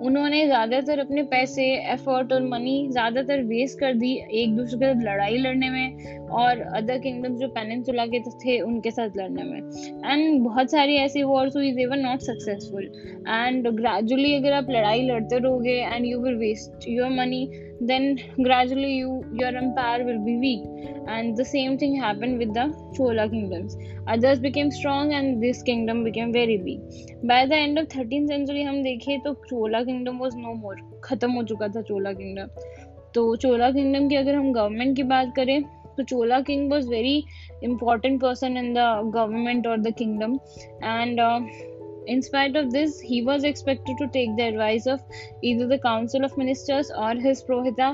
उन्होंने 0.05 0.45
ज़्यादातर 0.45 0.99
अपने 0.99 1.23
पैसे 1.23 1.63
एफर्ट 1.93 2.31
और 2.33 2.43
मनी 2.43 2.87
ज़्यादातर 2.91 3.41
वेस्ट 3.43 3.79
कर 3.79 3.93
दी 3.93 4.13
एक 4.41 4.55
दूसरे 4.55 4.77
के 4.79 4.85
साथ 4.85 5.03
लड़ाई 5.03 5.37
लड़ने 5.37 5.69
में। 5.69 6.20
और 6.39 6.59
अदर 6.75 6.97
किंगडम्स 6.97 7.39
जो 7.39 7.47
पेनिनसुला 7.47 8.05
के 8.05 8.19
तो 8.19 8.31
थे, 8.39 8.59
उनके 8.61 8.91
साथ 8.91 9.17
लड़ने 9.17 9.43
में। 9.43 9.59
एंड 10.05 10.41
बहुत 10.43 10.71
सारी 10.71 10.95
ऐसी 10.97 11.23
वॉर्स 11.23 11.55
हुई 11.55 11.71
they 11.71 11.85
were 11.85 11.97
not 11.97 12.21
successful 12.21 12.83
and 13.29 13.67
gradually 13.69 14.33
अगर 14.35 14.53
आप 14.53 14.69
लड़ाई 14.69 15.01
लड़ते 15.07 15.37
रहोगे 15.37 15.75
and 15.83 16.05
you 16.05 16.19
will 16.19 16.35
waste 16.37 16.87
your 16.89 17.09
money 17.09 17.45
then 17.83 18.15
gradually 18.39 18.91
you 18.91 19.09
your 19.41 19.57
empire 19.57 20.03
will 20.03 20.17
be 20.25 20.35
weak 20.39 21.07
and 21.09 21.35
the 21.37 21.43
same 21.45 21.77
thing 21.77 21.95
happen 22.03 22.37
with 22.37 22.51
the 22.57 22.71
Chola 22.97 23.25
kingdoms 23.27 23.77
others 24.09 24.39
became 24.39 24.69
strong 24.69 25.13
and 25.13 25.37
this 25.37 25.61
kingdom 25.63 26.03
became 26.03 26.31
very 26.31 26.57
weak 26.57 27.19
by 27.25 27.45
the 27.45 27.53
end 27.53 27.79
of 27.79 27.85
thirteen 27.97 28.27
century 28.27 28.63
हम 28.63 28.81
देखें 28.83 29.19
तो 29.19 29.33
Chola 29.43 29.83
kingdom 29.83 30.17
was 30.17 30.37
no 30.37 30.53
more 30.53 30.81
खत्म 31.03 31.31
हो 31.31 31.43
चुका 31.43 31.67
था 31.67 31.81
चोला 31.81 32.13
kingdom 32.13 32.47
तो 33.15 33.35
Chola 33.35 33.71
kingdom 33.71 34.07
की 34.09 34.15
अगर 34.15 34.35
हम 34.35 34.51
गवर्नमेंट 34.53 34.95
की 34.95 35.03
बात 35.03 35.33
करें 35.35 35.61
तो 35.97 36.03
chola 36.11 36.43
king 36.43 36.69
was 36.69 36.87
very 36.87 37.25
important 37.61 38.21
person 38.21 38.57
in 38.57 38.73
the 38.73 38.87
government 39.11 39.65
or 39.65 39.77
the 39.77 39.91
kingdom. 39.91 40.39
And 40.81 41.19
uh, 41.19 41.41
In 42.11 42.21
spite 42.21 42.57
of 42.57 42.71
this, 42.71 42.99
he 42.99 43.21
was 43.21 43.45
expected 43.45 43.97
to 43.97 44.07
take 44.13 44.35
the 44.35 44.43
advice 44.43 44.85
of 44.85 45.01
either 45.41 45.65
the 45.65 45.77
Council 45.79 46.25
of 46.25 46.37
Ministers 46.37 46.91
or 47.03 47.11
his 47.25 47.41
Prohita. 47.49 47.87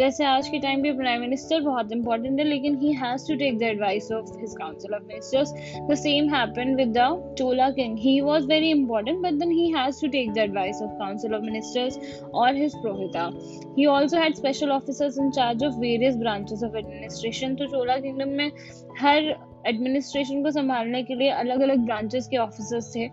जैसे 0.00 0.24
आज 0.24 0.48
के 0.48 0.58
time 0.60 0.82
पे 0.82 0.92
prime 0.98 1.20
minister 1.20 1.60
बहुत 1.68 1.92
important 1.92 2.40
है 2.40 2.44
लेकिन 2.46 2.76
he 2.82 2.92
has 3.02 3.24
to 3.28 3.36
take 3.42 3.58
the 3.62 3.68
advice 3.68 4.10
of 4.16 4.28
his 4.40 4.56
Council 4.58 4.96
of 4.98 5.06
Ministers. 5.12 5.54
The 5.88 5.96
same 6.02 6.28
happened 6.34 6.82
with 6.82 6.92
the 6.98 7.06
Chola 7.38 7.70
king. 7.78 7.96
He 8.02 8.14
was 8.26 8.50
very 8.50 8.72
important, 8.72 9.22
but 9.22 9.38
then 9.44 9.54
he 9.60 9.70
has 9.76 10.02
to 10.02 10.10
take 10.16 10.34
the 10.34 10.42
advice 10.42 10.82
of 10.88 10.98
Council 10.98 11.38
of 11.38 11.48
Ministers 11.48 11.98
or 12.42 12.52
his 12.58 12.76
Prohita. 12.84 13.24
He 13.78 13.86
also 13.94 14.20
had 14.24 14.36
special 14.42 14.76
officers 14.76 15.16
in 15.16 15.32
charge 15.38 15.64
of 15.70 15.80
various 15.86 16.20
branches 16.26 16.68
of 16.68 16.78
administration. 16.82 17.56
तो 17.62 17.70
Chola 17.76 17.98
kingdom 18.04 18.36
में 18.42 18.52
हर 19.00 19.32
administration 19.66 20.42
को 20.42 20.50
संभालने 20.50 21.02
के 21.08 21.14
लिए 21.14 21.28
अलग 21.40 21.60
अलग 21.62 21.84
branches 21.86 22.26
के 22.28 22.36
officers 22.36 22.94
थे 22.96 23.08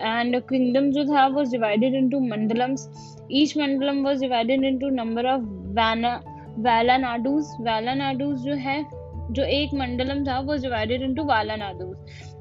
एंड 0.00 0.40
किंगडम 0.40 0.90
जो 0.90 1.04
था 1.04 1.26
वो 1.26 1.42
divided 1.42 1.94
into 1.94 2.20
mandalams 2.20 2.88
each 3.32 3.58
mandalam 3.58 4.04
was 4.04 4.20
divided 4.20 4.64
into 4.64 4.88
number 4.88 5.26
of 5.26 5.42
vana 5.78 6.18
valanadus 6.58 7.44
valanadus 7.60 8.38
जो 8.38 8.54
है, 8.54 8.84
जो 9.30 9.42
एक 9.42 9.74
मंडलम 9.74 10.24
था 10.24 10.38
वो 10.40 10.54
divided 10.54 11.02
into 11.02 11.24
valanadus 11.24 11.96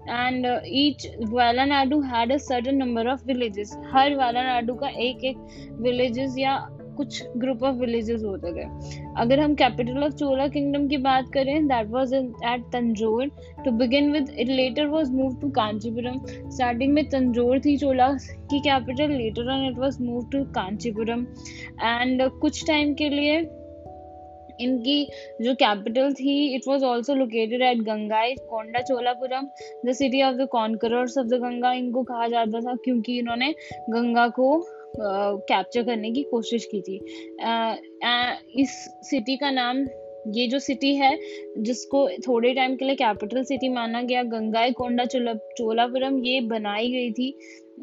and 0.10 0.48
each 0.65 1.08
valanadu 1.30 2.02
had 2.02 2.32
a 2.32 2.38
certain 2.38 2.76
number 2.76 3.08
of 3.08 3.26
villages 3.26 3.78
हर 3.93 4.15
वालानाडू 4.15 4.76
का 4.76 4.88
एक 4.88 5.24
एक 5.24 5.38
विलेजेस 5.82 6.36
या 6.39 6.56
कुछ 6.98 7.22
ग्रुप 7.38 7.64
ऑफ़ 7.64 7.76
विलेजेस 7.76 8.24
होते 8.24 8.54
थे 8.54 8.66
अगर 9.18 9.40
हम 9.40 9.56
कैपिटल 9.56 10.04
ऑफ़ 10.04 10.14
चोला 10.14 10.48
किंगडम 10.48 10.88
की 10.88 10.98
बात 11.04 11.30
करें 11.34 11.68
that 11.68 11.90
was 11.90 12.14
at 12.14 12.64
Tanjore 12.74 13.28
to 13.66 13.72
begin 13.78 14.12
with 14.12 14.30
it 14.38 14.50
later 14.50 14.88
was 14.88 15.12
move 15.12 15.36
to 15.42 15.50
Kanchipuram 15.52 16.20
starting 16.28 16.94
में 16.94 17.04
तंजोर 17.10 17.60
थी 17.60 17.78
चोला 17.78 18.12
की 18.52 18.60
capital 18.60 19.12
later 19.14 19.52
on 19.54 19.68
it 19.68 19.78
was 19.78 20.02
move 20.02 20.30
to 20.32 20.44
Kanchipuram 20.56 21.26
and 21.84 22.30
कुछ 22.42 22.66
टाइम 22.68 22.94
के 22.94 23.10
लिए, 23.10 23.40
इनकी 24.62 25.04
जो 25.42 25.54
कैपिटल 25.56 26.14
थी 26.14 26.34
it 26.56 26.68
was 26.68 26.84
also 26.84 27.16
located 27.16 27.62
at 27.62 27.82
Gangai 27.86 28.34
Konda 28.50 28.82
Cholapuram 28.82 29.48
the 29.86 29.94
city 29.94 30.22
of 30.22 30.36
the 30.36 30.48
conquerors 30.52 31.18
of 31.18 31.28
the 31.28 31.40
Ganga 31.44 31.74
इनको 31.74 32.04
कहा 32.04 32.28
जाता 32.28 32.60
था, 32.60 32.76
क्योंकि 32.76 33.18
इन्होंने 33.20 33.54
गंगा 33.90 34.28
को 34.30 34.48
कैप्चर 35.00 35.84
करने 35.84 36.12
की 36.12 36.24
कोशिश 36.24 36.66
की 36.74 36.82
थी। 36.82 36.96
इस 38.62 38.70
सिटी 39.04 39.38
का 39.38 39.52
नाम, 39.52 39.86
ये 40.28 40.48
जो 40.48 40.60
सिटी 40.60 40.96
है, 40.96 41.18
जिसको 41.58 42.08
थोड़े 42.28 42.54
टाइम 42.54 42.76
के 42.76 42.86
लिए 42.86 42.96
कैपिटल 42.96 43.44
सिटी 43.44 43.70
माना 43.70 44.02
गया, 44.02 44.24
गंगाई 44.26 44.72
कोंडा 44.72 45.06
चोला 45.06 45.34
चोलापुरम, 45.58 46.18
ये 46.20 46.42
बनाई 46.48 46.92
गई 46.92 47.12
थी। 47.12 47.32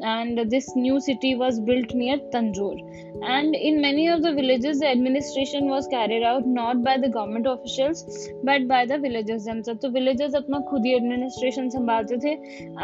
and 0.02 0.50
this 0.50 0.74
new 0.76 0.98
city 1.00 1.34
was 1.34 1.60
built 1.60 1.94
near 1.94 2.16
Tanjore. 2.32 2.78
And 3.22 3.54
in 3.54 3.80
many 3.80 4.08
of 4.08 4.22
the 4.22 4.32
villages, 4.32 4.78
the 4.80 4.88
administration 4.88 5.68
was 5.68 5.86
carried 5.88 6.22
out 6.22 6.46
not 6.46 6.82
by 6.82 6.96
the 6.96 7.08
government 7.08 7.46
officials 7.46 8.04
but 8.44 8.66
by 8.66 8.86
the 8.86 8.98
villagers 8.98 9.44
themselves. 9.44 9.80
तो 9.82 9.92
villagers 9.92 10.34
अपना 10.34 10.60
खुद 10.70 10.86
ही 10.86 10.94
administration 11.00 11.70
संभालते 11.76 12.20
थे 12.24 12.34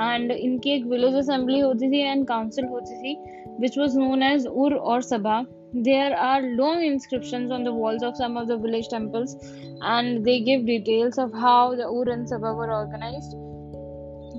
and 0.09 0.31
इनकी 0.31 0.75
एक 0.77 0.87
village 0.95 1.19
assembly 1.25 1.63
होती 1.63 1.91
थी 1.93 2.03
and 2.13 2.27
council 2.33 2.69
होती 2.75 3.01
थी 3.03 3.17
which 3.59 3.77
was 3.77 3.97
known 3.97 4.23
as 4.23 4.47
Ur 4.47 4.75
or 4.77 4.99
Sabha. 4.99 5.47
There 5.73 6.17
are 6.17 6.43
long 6.43 6.83
inscriptions 6.85 7.51
on 7.51 7.65
the 7.65 7.73
walls 7.73 8.03
of 8.03 8.17
some 8.17 8.37
of 8.37 8.49
the 8.49 8.57
village 8.57 8.89
temples, 8.89 9.37
and 9.81 10.25
they 10.25 10.41
give 10.41 10.67
details 10.67 11.19
of 11.19 11.33
how 11.33 11.75
the 11.75 11.87
Ur 11.87 12.11
and 12.11 12.27
Sabha 12.27 12.55
were 12.55 12.73
organized. 12.73 13.33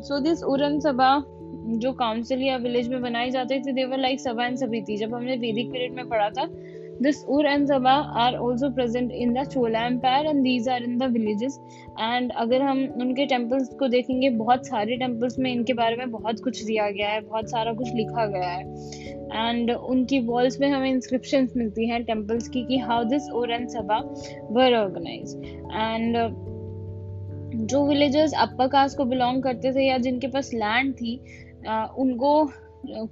So, 0.03 0.19
this 0.21 0.43
Ur 0.43 0.61
and 0.69 0.81
Sabha 0.81 1.25
जो 1.66 1.92
council 1.92 2.42
या 2.42 2.56
village 2.56 2.88
में 2.88 3.02
बनाई 3.02 3.30
जाती 3.30 3.60
थी 3.60 3.72
देवर 3.72 3.98
like 3.98 4.20
Sabha 4.20 4.46
and 4.46 4.56
सभी 4.56 4.82
थी 4.82 4.96
जब 4.96 5.14
हमने 5.14 5.36
वैदिक 5.36 5.72
पीरियड 5.72 5.92
में 5.92 6.08
पढ़ा 6.08 6.30
था, 6.30 6.48
this 7.02 7.16
ur 7.34 7.44
and 7.46 7.64
zaba 7.70 8.04
are 8.20 8.32
also 8.40 8.68
present 8.78 9.12
in 9.22 9.30
the 9.32 9.44
chola 9.44 9.80
empire 9.90 10.26
and 10.26 10.42
these 10.42 10.68
are 10.68 10.82
in 10.88 10.98
the 10.98 11.08
villages 11.16 11.52
and 12.02 12.30
अगर 12.36 12.62
हम 12.62 12.94
उनके 13.00 13.26
temples 13.26 13.78
को 13.78 13.88
देखेंगे, 13.88 14.30
बहुत 14.30 14.66
सारे 14.66 14.98
temples 14.98 15.38
में 15.38 15.52
इनके 15.52 15.72
बारे 15.72 15.96
में 15.96 16.10
बहुत 16.10 16.40
कुछ 16.44 16.64
दिया 16.64 16.90
गया 16.90 17.08
है, 17.08 17.20
बहुत 17.20 17.50
सारा 17.50 17.72
कुछ 17.72 17.94
लिखा 17.94 18.26
गया 18.26 18.48
है। 18.48 18.62
एंड 19.22 19.70
उनकी 19.70 20.20
वॉल्स 20.20 20.60
में 20.60 20.68
हमें 20.68 20.90
इंस्क्रिप्शन 20.90 21.48
मिलती 21.56 21.88
हैं 21.88 22.04
टेम्पल्स 22.04 22.48
की, 22.48 22.64
कि 22.64 22.78
how 22.78 23.04
this 23.04 23.30
Ur 23.30 23.52
and 23.52 23.68
Sabha 23.68 23.98
were 24.50 24.74
organise 24.74 25.42
and 25.74 26.36
जो 27.52 27.86
विलेजर्स 27.86 28.32
अपर 28.34 28.68
कास्ट 28.68 28.96
को 28.96 29.04
बिलोंग 29.04 29.42
करते 29.42 29.72
थे 29.72 29.86
या 29.86 29.98
जिनके 29.98 30.26
पास 30.26 30.50
लैंड 30.54 30.94
थी 30.94 31.20
उनको 31.68 32.50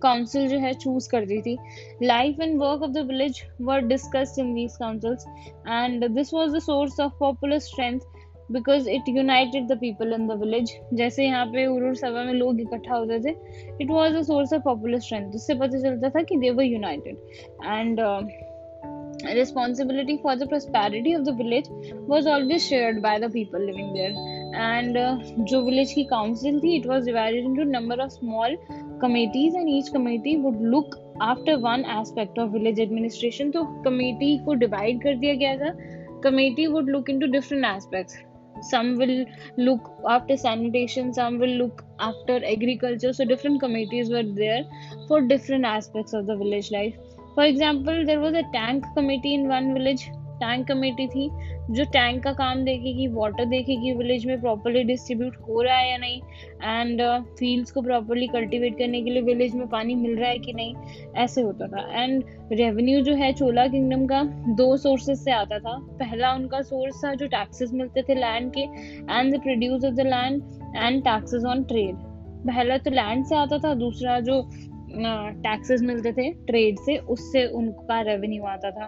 काउंसिल 0.02 0.48
जो 0.48 0.58
है 0.58 0.72
चूज़ 0.74 1.08
कर 1.10 1.24
दी 1.26 1.40
थी। 1.42 1.56
Life 2.02 2.40
and 2.40 2.58
work 2.60 2.82
of 2.82 2.90
the 2.90 2.98
village 2.98 3.42
were 3.62 3.80
discussed 3.80 4.38
in 4.38 4.54
these 4.54 4.76
councils 4.76 5.26
and 5.68 6.08
this 6.08 6.34
was 6.34 6.54
the 6.54 6.58
source 6.58 7.00
of 7.00 7.12
popular 7.20 7.58
strength 7.58 8.00
because 8.52 8.88
it 8.90 9.08
united 9.08 9.66
the 9.66 9.78
people 9.78 10.12
in 10.12 10.26
the 10.26 10.32
village 10.32 10.78
जैसे 10.94 11.24
यहाँ 11.24 11.46
पे 11.46 11.66
उरुर 11.66 11.94
सभा 11.94 12.24
में 12.24 12.32
लोग 12.34 12.60
इकट्ठा 12.60 12.94
होते 12.94 13.18
थे 13.18 13.36
it 13.80 13.90
was 13.90 14.16
a 14.16 14.22
source 14.22 14.52
of 14.52 14.62
popular 14.62 15.00
strength 15.00 15.30
जिससे 15.32 15.54
पता 15.54 15.80
चलता 15.80 16.08
था 16.08 16.22
कि 16.22 16.36
they 16.36 16.50
were 16.50 16.64
united 16.64 17.16
and 17.66 18.00
responsibility 19.34 20.18
for 20.18 20.34
the 20.36 20.46
prosperity 20.46 21.12
of 21.12 21.24
the 21.24 21.32
village 21.32 21.66
was 22.06 22.26
always 22.26 22.66
shared 22.66 23.02
by 23.02 23.18
the 23.18 23.28
people 23.28 23.60
living 23.60 23.92
there 23.92 24.39
uh, 24.56 25.12
जो 25.50 25.62
village 25.64 25.92
की 25.92 26.04
council 26.12 26.60
थी 26.62 26.80
it 26.80 26.86
was 26.86 27.04
divided 27.04 27.44
into 27.44 27.64
number 27.64 28.00
of 28.04 28.12
small 28.12 28.56
committees 29.00 29.54
and 29.54 29.68
each 29.68 29.92
committee 29.92 30.36
would 30.36 30.60
look 30.60 30.96
after 31.20 31.58
one 31.58 31.84
aspect 31.84 32.38
of 32.38 32.50
village 32.52 32.80
administration 32.80 33.52
तो 33.52 33.62
committee 33.84 34.32
को 34.46 34.56
divide 34.64 35.02
कर 35.02 35.14
दिया 35.20 35.34
गया 35.34 35.56
था 35.56 35.72
committee 36.22 36.68
would 36.68 36.86
look 36.86 37.08
into 37.08 37.26
different 37.26 37.64
aspects 37.64 38.16
some 38.70 38.96
will 38.96 39.24
look 39.56 39.90
after 40.08 40.36
sanitation 40.36 41.12
some 41.14 41.38
will 41.38 41.56
look 41.62 41.84
after 42.00 42.40
agriculture 42.54 43.12
so 43.12 43.24
different 43.24 43.60
committees 43.60 44.10
were 44.10 44.26
there 44.40 44.64
for 45.08 45.20
different 45.20 45.64
aspects 45.64 46.12
of 46.12 46.26
the 46.26 46.36
village 46.36 46.70
life 46.70 46.98
for 47.34 47.44
example 47.46 48.04
there 48.06 48.18
was 48.18 48.34
a 48.36 48.40
tank 48.52 48.86
committee 48.96 49.32
in 49.34 49.46
one 49.48 49.72
village 49.72 50.02
tank 50.40 50.66
committee 50.68 51.06
थी 51.06 51.28
जो 51.70 51.84
tank 51.92 52.22
का 52.24 52.32
काम 52.32 52.62
देखेगी 52.64 53.06
water 53.08 53.44
देखेगी 53.44 53.92
village 53.92 54.26
में 54.26 54.40
properly 54.40 54.82
distribute 54.84 55.36
हो 55.48 55.62
रहा 55.62 55.76
है 55.76 55.90
या 55.90 55.96
नहीं 55.96 56.20
एंड 56.62 57.02
फील्ड्स 57.38 57.68
uh, 57.68 57.74
को 57.74 57.82
प्रॉपरली 57.82 58.26
कल्टीवेट 58.26 58.78
करने 58.78 59.02
के 59.02 59.10
लिए 59.10 59.22
विलेज 59.22 59.54
में 59.54 59.66
पानी 59.68 59.94
मिल 59.94 60.16
रहा 60.16 60.30
है 60.30 60.38
कि 60.38 60.52
नहीं 60.52 60.74
ऐसे 61.16 61.42
होता 61.42 61.66
था. 61.66 62.02
एंड 62.02 62.24
रेवेन्यू 62.52 63.00
जो 63.00 63.14
है 63.14 63.32
चोला 63.32 63.66
किंगडम 63.66 64.06
का 64.06 64.22
दो 64.56 64.76
सोर्सेज 64.76 65.18
से 65.18 65.32
आता 65.32 65.58
था. 65.58 65.78
पहला 66.00 66.32
उनका 66.34 66.60
सोर्स 66.62 67.04
था 67.04 67.14
जो 67.14 67.26
टैक्सेस 67.26 67.72
मिलते 67.72 68.02
थे 68.02 68.14
लैंड 68.14 68.52
के 68.58 68.60
and 68.60 69.34
the 69.34 69.40
produce 69.42 69.84
of 69.84 69.94
the 69.94 70.06
land 70.06 70.42
and 70.76 71.02
taxes 71.04 71.44
on 71.44 71.64
trade 71.64 72.08
पहला 72.46 72.76
तो 72.78 72.90
लैंड 72.90 73.24
से 73.26 73.36
आता 73.36 73.58
था 73.58 73.72
दूसरा 73.74 74.18
जो 74.20 74.40
टैक्सेस 74.92 75.82
मिलते 75.82 76.12
थे 76.12 76.30
ट्रेड 76.46 76.78
से, 76.78 76.96
उससे 76.96 77.46
उनका 77.48 78.00
रेवेन्यू 78.00 78.44
आता 78.44 78.70
था। 78.70 78.86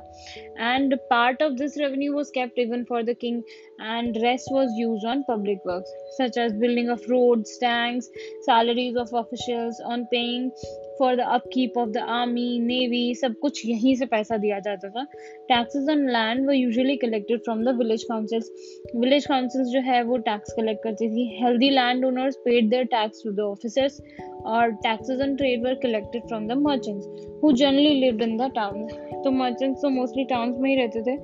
And 0.74 0.96
part 1.10 1.42
of 1.42 1.52
this 1.52 1.78
revenue 1.78 2.14
was 2.14 2.30
kept 2.34 2.58
even 2.58 2.84
for 2.84 3.02
the 3.02 3.14
king 3.20 3.42
and 3.82 4.16
rest 4.22 4.52
was 4.52 4.78
used 4.78 5.06
on 5.08 5.22
public 5.28 5.66
works 5.66 6.16
such 6.18 6.38
as 6.38 6.54
building 6.60 6.90
of 6.90 7.10
roads 7.10 7.58
tanks 7.60 8.10
salaries 8.46 8.96
of 8.96 9.14
officials 9.16 9.80
on 9.92 10.04
paying 10.10 10.50
for 10.98 11.16
the 11.16 11.20
upkeep 11.34 11.78
of 11.78 11.88
the 11.90 11.98
army 12.16 12.48
navy 12.62 13.14
सब 13.14 13.34
कुछ 13.42 13.64
यहीं 13.66 13.94
से 13.96 14.06
पैसा 14.06 14.36
दिया 14.36 14.58
जाता 14.58 14.88
था 14.88 15.04
taxes 15.48 15.88
on 15.90 16.06
land 16.10 16.46
वो 16.46 16.52
usually 16.52 16.96
collected 16.96 17.40
from 17.44 17.64
the 17.64 17.76
village 17.78 18.04
councils 18.04 18.50
village 18.96 19.26
councils 19.26 19.68
जो 19.68 19.80
है 19.82 20.02
वो 20.02 20.16
टैक्स 20.28 20.52
कलेक्ट 20.52 20.82
करती 20.84 21.08
थी 21.08 21.26
healthy 21.42 21.70
land 21.70 22.04
owners 22.04 22.36
paid 22.44 22.70
their 22.70 22.84
tax 22.92 23.22
to 23.24 23.32
the 23.32 23.48
officers 23.48 24.00
और 24.46 24.70
taxes 24.82 25.20
on 25.20 25.34
trade 25.36 25.64
were 25.64 25.74
collected 25.82 26.22
from 26.28 26.46
the 26.48 26.52
merchants 26.60 27.40
who 27.42 27.52
generally 27.52 27.94
lived 28.00 28.22
in 28.22 28.36
the 28.36 28.50
town 28.54 28.86
तो 29.24 29.30
merchants 29.30 29.82
तो 29.82 29.88
mostly 29.90 30.24
towns 30.24 30.58
में 30.58 30.68
ही 30.70 30.76
रहते 30.76 31.02
थे 31.02 31.16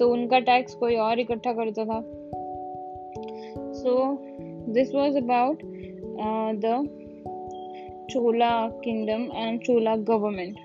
तो 0.00 0.08
उनका 0.08 0.38
टैक्स 0.40 0.74
कोई 0.74 0.96
और 0.96 1.20
इकट्ठा 1.20 1.52
करता 1.52 1.84
था। 1.84 2.00
So 3.72 3.92
this 4.72 4.94
was 4.94 5.16
about 5.16 5.62
the 6.64 6.74
Chola 8.10 8.50
kingdom 8.84 9.28
and 9.34 9.60
Chola 9.60 9.96
government 10.10 10.56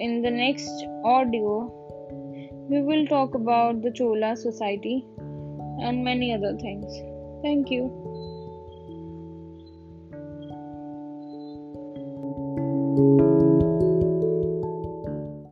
in 0.00 0.22
the 0.22 0.32
next 0.34 0.86
audio 1.06 1.58
we 2.70 2.80
will 2.80 3.06
talk 3.06 3.36
about 3.36 3.74
the 3.76 3.92
Chola 3.92 4.34
society 4.34 4.96
and 4.96 6.04
many 6.04 6.32
other 6.32 6.56
things 6.56 7.00
thank 7.44 7.72
you 7.72 7.88